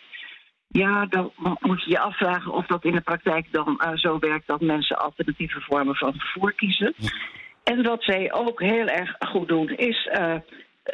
ja, 0.68 1.06
dan 1.06 1.32
mo- 1.36 1.56
moet 1.60 1.82
je 1.82 1.90
je 1.90 1.98
afvragen 1.98 2.52
of 2.52 2.66
dat 2.66 2.84
in 2.84 2.92
de 2.92 3.00
praktijk 3.00 3.46
dan 3.50 3.78
eh, 3.78 3.90
zo 3.94 4.18
werkt 4.18 4.46
dat 4.46 4.60
mensen 4.60 4.98
alternatieve 4.98 5.60
vormen 5.60 5.96
van 5.96 6.14
vervoer 6.14 6.52
kiezen. 6.52 6.94
En 7.64 7.82
wat 7.82 8.02
zij 8.02 8.32
ook 8.32 8.60
heel 8.60 8.86
erg 8.86 9.16
goed 9.18 9.48
doen, 9.48 9.68
is 9.68 10.08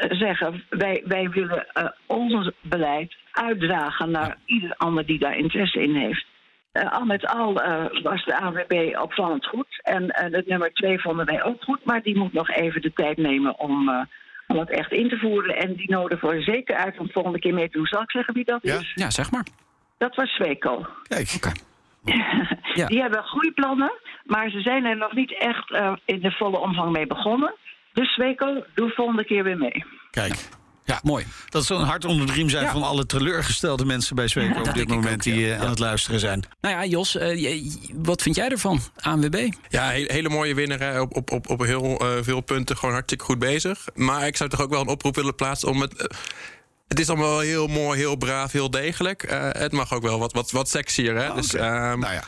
zeggen: 0.08 0.64
wij, 0.68 1.02
wij 1.04 1.28
willen 1.28 1.66
ons 2.06 2.50
beleid 2.60 3.14
uitdragen 3.32 4.10
naar 4.10 4.36
ieder 4.44 4.74
ander 4.76 5.06
die 5.06 5.18
daar 5.18 5.36
interesse 5.36 5.82
in 5.82 5.94
heeft. 5.94 6.26
Eh, 6.72 6.92
al 6.92 7.04
met 7.04 7.26
al 7.26 7.62
eh, 7.62 8.02
was 8.02 8.24
de 8.24 8.38
ANWB 8.40 8.96
opvallend 9.02 9.46
goed. 9.46 9.80
En 9.82 10.08
eh, 10.10 10.32
het 10.32 10.46
nummer 10.46 10.72
twee 10.72 11.00
vonden 11.00 11.26
wij 11.26 11.42
ook 11.44 11.62
goed, 11.62 11.84
maar 11.84 12.02
die 12.02 12.16
moet 12.18 12.32
nog 12.32 12.50
even 12.50 12.82
de 12.82 12.92
tijd 12.92 13.16
nemen 13.16 13.58
om, 13.58 13.88
eh, 13.88 14.00
om 14.46 14.58
het 14.58 14.70
echt 14.70 14.92
in 14.92 15.08
te 15.08 15.18
voeren. 15.18 15.56
En 15.56 15.74
die 15.74 15.90
nodigen 15.90 16.18
voor 16.18 16.42
zeker 16.42 16.76
uit 16.76 16.98
om 16.98 17.10
volgende 17.10 17.38
keer 17.38 17.54
mee 17.54 17.68
te 17.70 17.76
doen. 17.76 17.86
Zal 17.86 18.02
ik 18.02 18.10
zeggen 18.10 18.34
wie 18.34 18.44
dat 18.44 18.58
Ja? 18.62 18.74
is? 18.78 18.92
Ja, 18.94 19.10
zeg 19.10 19.30
maar. 19.30 19.46
Dat 19.98 20.14
was 20.14 20.28
Sweco. 20.30 20.86
Kijk, 21.08 21.38
Ja. 22.74 22.86
Die 22.86 23.00
hebben 23.00 23.24
goede 23.24 23.52
plannen, 23.52 23.92
maar 24.24 24.50
ze 24.50 24.60
zijn 24.60 24.84
er 24.84 24.96
nog 24.96 25.12
niet 25.12 25.38
echt 25.38 25.70
eh, 25.72 25.92
in 26.04 26.20
de 26.20 26.30
volle 26.30 26.58
omvang 26.58 26.92
mee 26.92 27.06
begonnen. 27.06 27.54
Dus 27.92 28.12
Sweco, 28.12 28.64
doe 28.74 28.90
volgende 28.90 29.24
keer 29.24 29.44
weer 29.44 29.58
mee. 29.58 29.84
kijk. 30.10 30.48
Ja, 30.84 31.00
Mooi. 31.02 31.26
dat 31.48 31.64
zal 31.64 31.80
een 31.80 31.86
hart 31.86 32.04
onder 32.04 32.26
de 32.26 32.32
riem 32.32 32.48
zijn 32.48 32.64
Ja. 32.64 32.72
van 32.72 32.82
alle 32.82 33.06
teleurgestelde 33.06 33.84
mensen 33.84 34.16
bij 34.16 34.28
Zweco 34.28 34.60
op 34.60 34.74
dit 34.74 34.88
moment 34.88 35.14
ook, 35.16 35.22
die 35.22 35.40
ja. 35.40 35.54
eh, 35.54 35.60
aan 35.60 35.68
het 35.68 35.78
luisteren 35.78 36.20
zijn. 36.20 36.44
Nou 36.60 36.74
ja, 36.74 36.84
Jos, 36.84 37.16
eh, 37.16 37.62
wat 37.94 38.22
vind 38.22 38.36
jij 38.36 38.48
ervan, 38.48 38.80
ANWB? 39.00 39.48
Ja, 39.68 39.84
he- 39.90 40.04
hele 40.06 40.28
mooie 40.28 40.54
winnaar 40.54 41.00
op, 41.00 41.16
op, 41.16 41.30
op, 41.30 41.50
op 41.50 41.60
heel 41.60 41.98
eh, 41.98 42.08
veel 42.22 42.40
punten. 42.40 42.76
Gewoon 42.76 42.92
hartstikke 42.94 43.24
goed 43.24 43.38
bezig. 43.38 43.84
Maar 43.94 44.26
ik 44.26 44.36
zou 44.36 44.50
toch 44.50 44.60
ook 44.60 44.70
wel 44.70 44.80
een 44.80 44.88
oproep 44.88 45.14
willen 45.14 45.34
plaatsen 45.34 45.68
om 45.68 45.80
het. 45.80 46.14
Het 46.92 47.00
is 47.00 47.08
allemaal 47.08 47.38
heel 47.38 47.66
mooi, 47.66 47.98
heel 47.98 48.16
braaf, 48.16 48.52
heel 48.52 48.70
degelijk. 48.70 49.32
Uh, 49.32 49.48
het 49.52 49.72
mag 49.72 49.92
ook 49.92 50.02
wel 50.02 50.18
wat, 50.18 50.32
wat, 50.32 50.50
wat 50.50 50.68
sexier. 50.68 51.16
Hè? 51.16 51.28
Oh, 51.28 51.36
dus, 51.36 51.54
um, 51.54 51.60
nou 51.60 52.12
ja. 52.12 52.22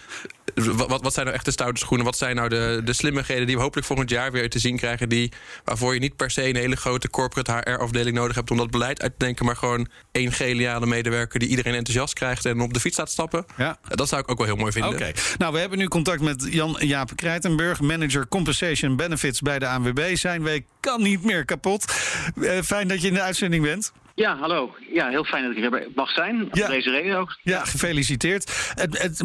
Wat, 0.54 1.02
wat, 1.02 1.12
zijn 1.12 1.24
nou 1.24 1.36
echt 1.36 1.44
de 1.44 1.50
stoute 1.50 1.80
schoenen? 1.80 2.06
Wat 2.06 2.16
zijn 2.16 2.36
nou 2.36 2.48
de, 2.48 2.80
de 2.84 2.92
slimmigheden 2.92 3.46
die 3.46 3.56
we 3.56 3.62
hopelijk 3.62 3.86
volgend 3.86 4.10
jaar 4.10 4.32
weer 4.32 4.50
te 4.50 4.58
zien 4.58 4.76
krijgen? 4.76 5.08
Die, 5.08 5.32
waarvoor 5.64 5.94
je 5.94 6.00
niet 6.00 6.16
per 6.16 6.30
se 6.30 6.48
een 6.48 6.56
hele 6.56 6.76
grote 6.76 7.10
corporate 7.10 7.52
HR-afdeling 7.52 8.16
nodig 8.16 8.36
hebt 8.36 8.50
om 8.50 8.56
dat 8.56 8.70
beleid 8.70 9.02
uit 9.02 9.10
te 9.18 9.24
denken. 9.24 9.44
Maar 9.44 9.56
gewoon 9.56 9.88
één 10.12 10.32
geniale 10.32 10.86
medewerker 10.86 11.38
die 11.38 11.48
iedereen 11.48 11.74
enthousiast 11.74 12.14
krijgt 12.14 12.44
en 12.44 12.60
op 12.60 12.74
de 12.74 12.80
fiets 12.80 12.96
laat 12.96 13.10
stappen. 13.10 13.44
Ja. 13.56 13.78
Dat 13.82 14.08
zou 14.08 14.22
ik 14.22 14.30
ook 14.30 14.38
wel 14.38 14.46
heel 14.46 14.56
mooi 14.56 14.72
vinden. 14.72 14.90
Oké. 14.90 15.00
Okay. 15.00 15.14
Nou, 15.38 15.52
we 15.52 15.58
hebben 15.58 15.78
nu 15.78 15.88
contact 15.88 16.20
met 16.20 16.46
Jan-Jaap 16.50 17.16
Krijtenburg, 17.16 17.80
manager 17.80 18.28
Compensation 18.28 18.96
Benefits 18.96 19.40
bij 19.40 19.58
de 19.58 19.66
ANWB. 19.68 20.16
Zijn 20.16 20.42
week 20.42 20.66
kan 20.80 21.02
niet 21.02 21.24
meer 21.24 21.44
kapot. 21.44 21.92
Uh, 22.34 22.60
fijn 22.62 22.88
dat 22.88 23.00
je 23.00 23.08
in 23.08 23.14
de 23.14 23.22
uitzending 23.22 23.62
bent. 23.62 23.92
Ja, 24.14 24.36
hallo. 24.36 24.74
Ja, 24.92 25.08
heel 25.08 25.24
fijn 25.24 25.44
dat 25.44 25.56
ik 25.56 25.72
er 25.72 25.88
mag 25.94 26.10
zijn. 26.10 26.48
Ja. 26.52 26.68
deze 26.68 26.90
reden 26.90 27.16
ook. 27.16 27.38
Ja, 27.42 27.64
gefeliciteerd. 27.64 28.72
Het, 28.74 29.02
het, 29.02 29.22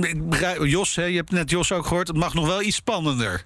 Jos, 0.69 0.95
hè, 0.95 1.03
je 1.03 1.15
hebt 1.15 1.31
net 1.31 1.49
Jos 1.49 1.71
ook 1.71 1.85
gehoord. 1.85 2.07
Het 2.07 2.17
mag 2.17 2.33
nog 2.33 2.47
wel 2.47 2.61
iets 2.61 2.75
spannender. 2.75 3.43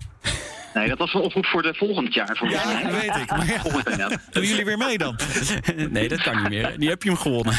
Nee, 0.74 0.88
dat 0.88 0.98
was 0.98 1.14
een 1.14 1.22
oproep 1.22 1.46
voor 1.46 1.62
de 1.62 1.74
volgend 1.74 2.14
jaar. 2.14 2.40
Ja, 2.50 2.66
mij. 2.66 2.84
dat 2.84 2.92
weet 2.92 3.16
ik. 3.16 3.30
Maar 3.30 3.98
ja, 3.98 4.10
doen 4.32 4.44
jullie 4.44 4.66
weer 4.66 4.78
mee 4.78 4.98
dan? 4.98 5.16
Nee, 5.90 6.08
dat 6.08 6.22
kan 6.22 6.42
niet 6.42 6.50
meer. 6.50 6.74
Nu 6.78 6.90
heb 6.90 7.04
je 7.04 7.10
hem 7.10 7.18
gewonnen. 7.18 7.54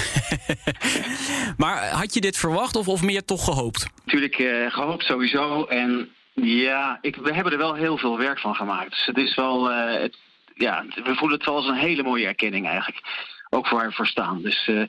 maar 1.57 1.89
had 1.89 2.15
je 2.15 2.21
dit 2.21 2.37
verwacht 2.37 2.77
of, 2.77 2.89
of 2.89 3.03
meer 3.03 3.25
toch 3.25 3.45
gehoopt? 3.45 3.87
Natuurlijk 4.05 4.39
uh, 4.39 4.73
gehoopt 4.73 5.05
sowieso. 5.05 5.65
En 5.65 6.09
ja, 6.33 6.99
ik, 7.01 7.17
we 7.17 7.35
hebben 7.35 7.53
er 7.53 7.59
wel 7.59 7.75
heel 7.75 7.99
veel 7.99 8.19
werk 8.19 8.39
van 8.39 8.55
gemaakt. 8.55 8.91
Dus 8.91 9.07
het 9.07 9.17
is 9.17 9.35
wel... 9.35 9.71
Uh, 9.71 10.01
het, 10.01 10.17
ja, 10.55 10.85
we 10.95 11.15
voelen 11.15 11.37
het 11.37 11.47
wel 11.47 11.57
als 11.57 11.69
een 11.69 11.75
hele 11.75 12.03
mooie 12.03 12.27
erkenning 12.27 12.67
eigenlijk 12.67 13.01
ook 13.55 13.67
voor 13.67 13.79
haar 13.79 13.93
voor 13.93 14.07
staan. 14.07 14.43
Dus 14.43 14.67
uh, 14.69 14.85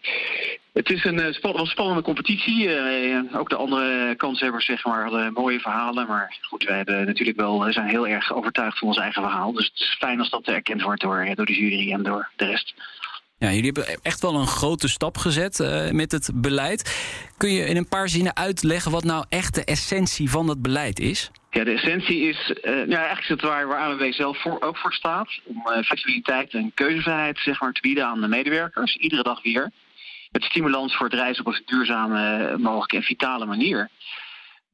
het 0.73 0.89
is 0.89 1.05
een, 1.05 1.19
uh, 1.19 1.65
spannende 1.65 2.01
competitie. 2.01 2.67
Uh, 2.67 3.37
ook 3.37 3.49
de 3.49 3.55
andere 3.55 4.15
kanshebbers 4.15 4.65
zeg 4.65 4.85
maar, 4.85 5.03
hadden 5.03 5.33
mooie 5.33 5.59
verhalen. 5.59 6.07
Maar 6.07 6.37
goed, 6.41 6.63
wij 6.63 6.77
hebben 6.77 7.05
natuurlijk 7.05 7.37
wel, 7.37 7.63
we 7.63 7.71
zijn 7.71 7.87
heel 7.87 8.07
erg 8.07 8.33
overtuigd 8.33 8.77
van 8.77 8.87
ons 8.87 8.97
eigen 8.97 9.21
verhaal. 9.21 9.53
Dus 9.53 9.65
het 9.65 9.79
is 9.79 9.95
fijn 9.99 10.19
als 10.19 10.29
dat 10.29 10.47
erkend 10.47 10.81
wordt 10.81 11.01
door, 11.01 11.35
door 11.35 11.45
de 11.45 11.59
jury 11.59 11.91
en 11.91 12.03
door 12.03 12.29
de 12.35 12.45
rest. 12.45 12.73
Ja, 13.37 13.51
jullie 13.51 13.71
hebben 13.71 13.99
echt 14.01 14.21
wel 14.21 14.35
een 14.35 14.47
grote 14.47 14.87
stap 14.87 15.17
gezet 15.17 15.59
uh, 15.59 15.91
met 15.91 16.11
het 16.11 16.31
beleid. 16.33 16.81
Kun 17.37 17.51
je 17.51 17.65
in 17.65 17.77
een 17.77 17.87
paar 17.87 18.09
zinnen 18.09 18.35
uitleggen 18.35 18.91
wat 18.91 19.03
nou 19.03 19.25
echt 19.29 19.55
de 19.55 19.63
essentie 19.63 20.29
van 20.29 20.47
dat 20.47 20.61
beleid 20.61 20.99
is? 20.99 21.31
Ja, 21.49 21.63
de 21.63 21.71
essentie 21.71 22.21
is, 22.21 22.49
uh, 22.49 22.71
nou, 22.71 22.93
eigenlijk 22.93 23.21
is 23.21 23.27
het 23.27 23.41
waar, 23.41 23.67
waar 23.67 23.79
ANWB 23.79 24.11
zelf 24.11 24.41
voor, 24.41 24.61
ook 24.61 24.77
voor 24.77 24.93
staat. 24.93 25.39
Om 25.43 25.55
uh, 25.55 25.83
flexibiliteit 25.83 26.53
en 26.53 26.71
keuzevrijheid 26.73 27.39
zeg 27.39 27.59
maar, 27.59 27.73
te 27.73 27.81
bieden 27.81 28.05
aan 28.05 28.21
de 28.21 28.27
medewerkers. 28.27 28.95
Iedere 28.95 29.23
dag 29.23 29.41
weer. 29.43 29.71
Met 30.31 30.43
stimulans 30.43 30.95
voor 30.95 31.05
het 31.05 31.15
reizen 31.15 31.45
op 31.45 31.53
een 31.53 31.61
duurzame, 31.65 32.55
mogelijke 32.57 32.95
en 32.95 33.03
vitale 33.03 33.45
manier. 33.45 33.89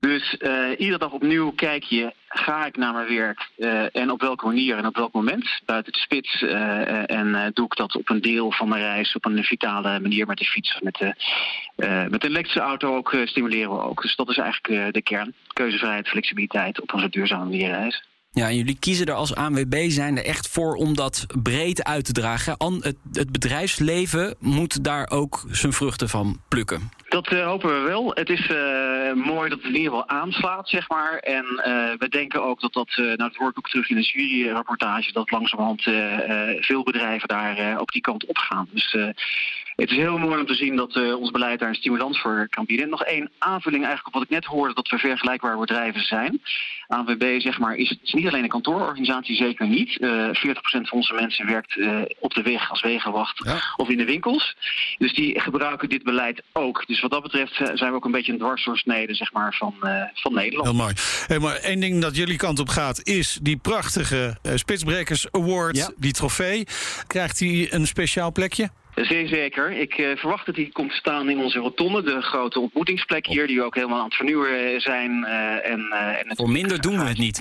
Dus 0.02 0.36
uh, 0.40 0.70
iedere 0.78 0.98
dag 0.98 1.12
opnieuw 1.12 1.52
kijk 1.52 1.84
je, 1.84 2.14
ga 2.28 2.66
ik 2.66 2.78
naar 2.78 2.94
mijn 2.94 3.08
werk 3.08 3.50
uh, 3.58 3.96
en 3.96 4.12
op 4.12 4.22
welke 4.22 4.46
manier 4.46 4.78
en 4.78 4.86
op 4.86 4.96
welk 4.96 5.14
moment. 5.14 5.62
Buiten 5.66 5.94
de 5.94 6.00
spits 6.00 6.42
uh, 6.42 7.12
en 7.12 7.52
doe 7.54 7.66
ik 7.66 7.76
dat 7.76 7.96
op 7.96 8.10
een 8.10 8.22
deel 8.22 8.52
van 8.52 8.70
mijn 8.70 8.82
reis 8.82 9.16
op 9.16 9.26
een 9.26 9.44
vitale 9.44 10.00
manier 10.00 10.28
met 10.28 10.38
de 10.38 10.46
fiets 10.46 10.80
met 10.80 10.96
de, 10.96 11.16
met 12.10 12.22
de 12.22 12.28
elektrische 12.28 12.60
auto 12.60 12.96
ook 12.96 13.18
stimuleren 13.26 13.72
we 13.72 13.82
ook. 13.82 14.02
Dus 14.02 14.16
dat 14.16 14.30
is 14.30 14.38
eigenlijk 14.38 14.94
de 14.94 15.02
kern. 15.02 15.34
Keuzevrijheid, 15.54 16.08
flexibiliteit 16.08 16.82
op 16.82 16.94
onze 16.94 17.10
duurzame 17.10 17.44
manier 17.44 17.70
reizen. 17.70 18.04
Ja, 18.34 18.48
en 18.48 18.56
jullie 18.56 18.80
kiezen 18.80 19.06
er 19.06 19.14
als 19.14 19.36
ANWB 19.36 19.90
zijn 19.90 20.18
er 20.18 20.26
echt 20.26 20.48
voor 20.48 20.76
om 20.76 20.96
dat 20.96 21.26
breed 21.44 21.84
uit 21.84 22.06
te 22.06 22.12
dragen. 22.12 22.56
Het, 22.82 22.96
het 23.12 23.32
bedrijfsleven 23.32 24.36
moet 24.40 24.84
daar 24.84 25.10
ook 25.10 25.46
zijn 25.50 25.74
vruchten 25.74 26.10
van 26.10 26.42
plukken. 26.48 26.92
Dat 27.10 27.32
uh, 27.32 27.46
hopen 27.46 27.82
we 27.82 27.88
wel. 27.88 28.12
Het 28.14 28.30
is 28.30 28.50
uh, 28.50 29.26
mooi 29.26 29.50
dat 29.50 29.58
het 29.62 29.68
ieder 29.68 29.82
geval 29.82 30.08
aanslaat, 30.08 30.70
zeg 30.70 30.90
maar. 30.90 31.18
En 31.18 31.46
uh, 31.46 31.64
we 31.98 32.08
denken 32.10 32.44
ook 32.44 32.62
dat 32.62 32.74
dat, 32.74 32.94
nou 32.96 33.16
dat 33.16 33.36
hoor 33.36 33.50
ik 33.50 33.58
ook 33.58 33.70
terug 33.70 33.90
in 33.90 33.96
de 33.96 34.02
juryrapportage, 34.02 35.12
dat 35.12 35.32
langzamerhand 35.32 35.82
veel 36.66 36.84
bedrijven 36.84 37.28
daar 37.28 37.80
ook 37.80 37.92
die 37.92 38.02
kant 38.02 38.26
op 38.26 38.38
gaan. 38.38 38.68
Dus 38.72 38.96
het 39.76 39.92
is 39.92 39.98
heel 39.98 40.18
mooi 40.18 40.40
om 40.40 40.46
te 40.46 40.54
zien 40.54 40.76
dat 40.76 40.96
uh, 40.96 41.16
ons 41.16 41.32
beleid 41.32 41.60
daar 41.60 41.70
een 41.70 41.76
stimulans 41.76 42.22
voor 42.22 42.48
kan 42.50 42.66
bieden. 42.66 42.86
En 42.86 42.92
nog 42.92 43.04
één 43.04 43.32
aanvulling 43.38 43.84
eigenlijk 43.84 44.08
op 44.08 44.22
wat 44.22 44.24
ik 44.24 44.30
net 44.30 44.46
hoorde, 44.46 44.74
dat 44.74 44.90
we 44.90 44.98
vergelijkbare 44.98 45.58
bedrijven 45.58 46.02
zijn. 46.02 46.42
ANWB 46.88 47.40
zeg 47.40 47.60
maar, 47.60 47.76
is, 47.76 47.98
is 48.04 48.14
niet 48.14 48.28
alleen 48.28 48.44
een 48.44 48.50
kantoororganisatie, 48.50 49.36
zeker 49.36 49.68
niet. 49.68 49.98
Uh, 50.00 50.28
40% 50.28 50.32
van 50.72 50.98
onze 50.98 51.14
mensen 51.14 51.46
werkt 51.46 51.76
uh, 51.76 52.02
op 52.20 52.34
de 52.34 52.42
weg 52.42 52.70
als 52.70 52.82
wegenwacht 52.82 53.42
ja. 53.46 53.62
of 53.76 53.90
in 53.90 53.98
de 53.98 54.06
winkels. 54.06 54.56
Dus 54.98 55.14
die 55.14 55.40
gebruiken 55.40 55.90
dit 55.90 56.04
beleid 56.04 56.42
ook. 56.54 56.88
Dus 56.88 57.02
wat 57.02 57.12
dat 57.12 57.22
betreft 57.22 57.56
zijn 57.56 57.90
we 57.90 57.96
ook 57.96 58.06
een 58.06 58.12
beetje 58.12 58.32
een 58.32 58.38
dwarsdoorsnede 58.38 59.14
zeg 59.14 59.34
maar, 59.34 59.54
van, 59.54 59.76
van 60.14 60.34
Nederland. 60.34 60.68
Heel 60.68 60.78
mooi. 60.78 60.94
Hey, 61.28 61.40
maar 61.40 61.56
één 61.56 61.80
ding 61.80 62.02
dat 62.02 62.16
jullie 62.16 62.38
kant 62.38 62.60
op 62.60 62.70
gaat, 62.70 63.08
is 63.08 63.40
die 63.42 63.58
prachtige 63.58 64.38
Spitsbrekers 64.56 65.32
Award, 65.32 65.78
ja. 65.78 65.92
die 65.98 66.14
trofee. 66.14 66.68
Krijgt 67.08 67.40
hij 67.40 67.68
een 67.74 67.88
speciaal 67.88 68.32
plekje? 68.32 68.70
Zeer 69.06 69.28
zeker. 69.28 69.72
Ik 69.72 69.98
uh, 69.98 70.18
verwacht 70.18 70.46
dat 70.46 70.56
die 70.56 70.72
komt 70.72 70.92
staan 70.92 71.30
in 71.30 71.40
onze 71.40 71.60
rotonde, 71.60 72.04
de 72.04 72.22
grote 72.22 72.60
ontmoetingsplek 72.60 73.28
hier, 73.28 73.48
die 73.48 73.58
we 73.58 73.64
ook 73.64 73.76
helemaal 73.76 73.98
aan 73.98 74.06
het 74.06 74.16
vernieuwen 74.16 74.82
zijn. 74.82 75.12
Uh, 75.12 75.72
en, 75.72 75.80
uh, 75.92 76.20
en 76.20 76.36
Voor 76.36 76.50
minder 76.50 76.82
doen 76.82 76.98
we 76.98 77.06
het 77.06 77.18
niet. 77.18 77.40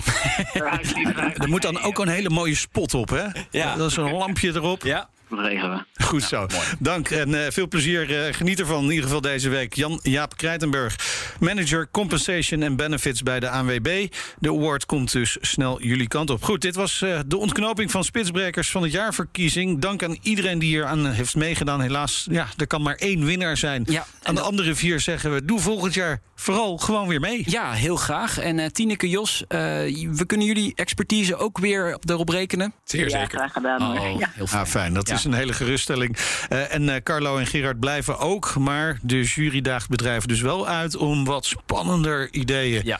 er 1.43 1.49
moet 1.49 1.61
dan 1.61 1.81
ook 1.81 1.99
een 1.99 2.07
hele 2.07 2.29
mooie 2.29 2.55
spot 2.55 2.93
op, 2.93 3.09
hè? 3.09 3.25
Ja. 3.51 3.75
Dat 3.75 3.89
is 3.89 3.97
een 3.97 4.11
lampje 4.11 4.51
erop. 4.55 4.83
Ja. 4.83 5.09
Regelen. 5.39 5.85
Goed 6.03 6.23
zo. 6.23 6.45
Ja, 6.47 6.61
Dank 6.79 7.09
en 7.09 7.29
uh, 7.29 7.39
veel 7.49 7.67
plezier. 7.67 8.09
Uh, 8.09 8.33
geniet 8.33 8.59
ervan 8.59 8.83
in 8.83 8.89
ieder 8.89 9.03
geval 9.03 9.21
deze 9.21 9.49
week. 9.49 9.73
Jan-Jaap 9.73 10.37
Krijtenburg, 10.37 10.95
manager 11.39 11.87
Compensation 11.91 12.63
and 12.63 12.75
Benefits 12.75 13.23
bij 13.23 13.39
de 13.39 13.49
ANWB. 13.49 14.07
De 14.39 14.49
award 14.49 14.85
komt 14.85 15.11
dus 15.11 15.37
snel 15.41 15.81
jullie 15.81 16.07
kant 16.07 16.29
op. 16.29 16.43
Goed, 16.43 16.61
dit 16.61 16.75
was 16.75 17.01
uh, 17.01 17.19
de 17.25 17.37
ontknoping 17.37 17.91
van 17.91 18.03
Spitsbrekers 18.03 18.71
van 18.71 18.83
het 18.83 18.91
jaarverkiezing. 18.91 19.79
Dank 19.79 20.03
aan 20.03 20.17
iedereen 20.21 20.59
die 20.59 20.69
hier 20.69 20.85
aan 20.85 21.07
heeft 21.07 21.35
meegedaan. 21.35 21.81
Helaas, 21.81 22.27
ja, 22.31 22.47
er 22.57 22.67
kan 22.67 22.81
maar 22.81 22.95
één 22.95 23.25
winnaar 23.25 23.57
zijn. 23.57 23.83
Ja, 23.85 24.05
aan 24.23 24.35
de 24.35 24.41
andere 24.41 24.75
vier 24.75 24.99
zeggen 24.99 25.33
we, 25.33 25.45
doe 25.45 25.59
volgend 25.59 25.93
jaar 25.93 26.21
vooral 26.35 26.77
gewoon 26.77 27.07
weer 27.07 27.19
mee. 27.19 27.43
Ja, 27.45 27.71
heel 27.71 27.95
graag. 27.95 28.37
En 28.37 28.57
uh, 28.57 28.65
Tineke, 28.65 29.09
Jos, 29.09 29.43
we 29.47 30.23
kunnen 30.25 30.47
jullie 30.47 30.73
expertise 30.75 31.35
ook 31.35 31.57
weer 31.57 31.97
erop 32.05 32.29
rekenen? 32.29 32.73
Zeer 32.83 33.09
ja, 33.09 33.09
zeker. 33.09 33.37
graag 33.37 33.53
gedaan. 33.53 33.81
Oh, 33.81 34.19
ja. 34.19 34.29
heel 34.33 34.47
fijn. 34.47 34.61
Ah, 34.61 34.67
fijn. 34.67 34.93
Dat 34.93 35.07
Ja. 35.07 35.20
Is 35.25 35.31
een 35.31 35.37
hele 35.37 35.53
geruststelling. 35.53 36.17
Uh, 36.49 36.73
en 36.73 36.83
uh, 36.83 36.95
Carlo 37.03 37.37
en 37.37 37.47
Gerard 37.47 37.79
blijven 37.79 38.19
ook. 38.19 38.55
Maar 38.55 38.99
de 39.01 39.23
jury 39.23 39.61
daagt 39.61 39.89
bedrijven 39.89 40.27
dus 40.27 40.41
wel 40.41 40.67
uit 40.67 40.95
om 40.95 41.25
wat 41.25 41.45
spannender 41.45 42.27
ideeën 42.31 42.81
Ja. 42.83 42.99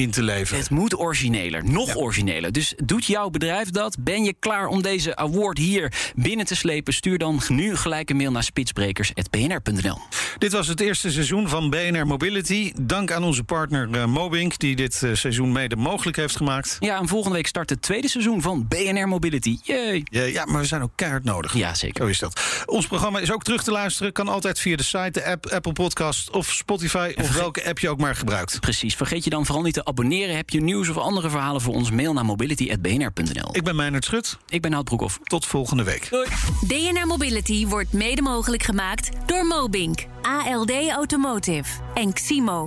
In 0.00 0.10
te 0.10 0.22
leveren. 0.22 0.60
Het 0.60 0.70
moet 0.70 0.98
origineler, 0.98 1.64
nog 1.64 1.96
origineler. 1.96 2.52
Dus 2.52 2.74
doet 2.84 3.04
jouw 3.04 3.30
bedrijf 3.30 3.70
dat? 3.70 3.96
Ben 4.00 4.24
je 4.24 4.34
klaar 4.38 4.66
om 4.66 4.82
deze 4.82 5.16
award 5.16 5.58
hier 5.58 6.12
binnen 6.14 6.46
te 6.46 6.54
slepen? 6.54 6.92
Stuur 6.92 7.18
dan 7.18 7.40
nu 7.48 7.76
gelijk 7.76 8.10
een 8.10 8.16
mail 8.16 8.30
naar 8.30 8.42
spitsbrekers.bnr.nl. 8.42 9.98
Dit 10.38 10.52
was 10.52 10.66
het 10.66 10.80
eerste 10.80 11.10
seizoen 11.10 11.48
van 11.48 11.70
BNR 11.70 12.06
Mobility. 12.06 12.72
Dank 12.80 13.12
aan 13.12 13.24
onze 13.24 13.44
partner 13.44 13.88
uh, 13.90 14.04
Mobink, 14.04 14.58
die 14.58 14.76
dit 14.76 15.02
uh, 15.04 15.14
seizoen 15.14 15.52
mede 15.52 15.76
mogelijk 15.76 16.16
heeft 16.16 16.36
gemaakt. 16.36 16.76
Ja, 16.80 16.98
en 16.98 17.08
volgende 17.08 17.36
week 17.36 17.46
start 17.46 17.70
het 17.70 17.82
tweede 17.82 18.08
seizoen 18.08 18.42
van 18.42 18.68
BNR 18.68 19.08
Mobility. 19.08 19.58
Yay! 19.62 20.02
Ja, 20.04 20.22
ja, 20.22 20.44
maar 20.44 20.60
we 20.60 20.66
zijn 20.66 20.82
ook 20.82 20.92
keihard 20.94 21.24
nodig. 21.24 21.54
Ja, 21.54 21.74
zeker. 21.74 22.04
Zo 22.04 22.10
is 22.10 22.18
dat. 22.18 22.64
Ons 22.66 22.86
programma 22.86 23.18
is 23.18 23.32
ook 23.32 23.42
terug 23.42 23.62
te 23.62 23.70
luisteren. 23.70 24.12
Kan 24.12 24.28
altijd 24.28 24.60
via 24.60 24.76
de 24.76 24.82
site, 24.82 25.10
de 25.10 25.24
app, 25.24 25.46
Apple 25.46 25.72
Podcast 25.72 26.30
of 26.30 26.50
Spotify... 26.52 27.12
of 27.16 27.34
welke 27.34 27.64
app 27.68 27.78
je 27.78 27.88
ook 27.88 27.98
maar 27.98 28.16
gebruikt. 28.16 28.60
Precies. 28.60 28.94
Vergeet 28.94 29.24
je 29.24 29.30
dan 29.30 29.46
vooral 29.46 29.64
niet 29.64 29.74
te 29.74 29.84
abonneren. 29.90 30.36
Heb 30.36 30.50
je 30.50 30.60
nieuws 30.60 30.88
of 30.88 30.96
andere 30.96 31.30
verhalen 31.30 31.60
voor 31.60 31.74
ons? 31.74 31.90
Mail 31.90 32.12
naar 32.12 32.24
mobility.bnr.nl. 32.24 33.48
Ik 33.52 33.64
ben 33.64 33.76
Meijnerd 33.76 34.04
Schut. 34.04 34.38
Ik 34.48 34.60
ben 34.62 34.72
Hout 34.72 34.84
Broekhoff. 34.84 35.18
Tot 35.22 35.46
volgende 35.46 35.84
week. 35.84 36.08
Doei. 36.10 36.28
BNR 36.66 37.06
Mobility 37.06 37.66
wordt 37.66 37.92
mede 37.92 38.22
mogelijk 38.22 38.62
gemaakt 38.62 39.08
door 39.26 39.46
Mobink, 39.46 40.06
ALD 40.22 40.72
Automotive 40.88 41.80
en 41.94 42.12
Ximo. 42.12 42.66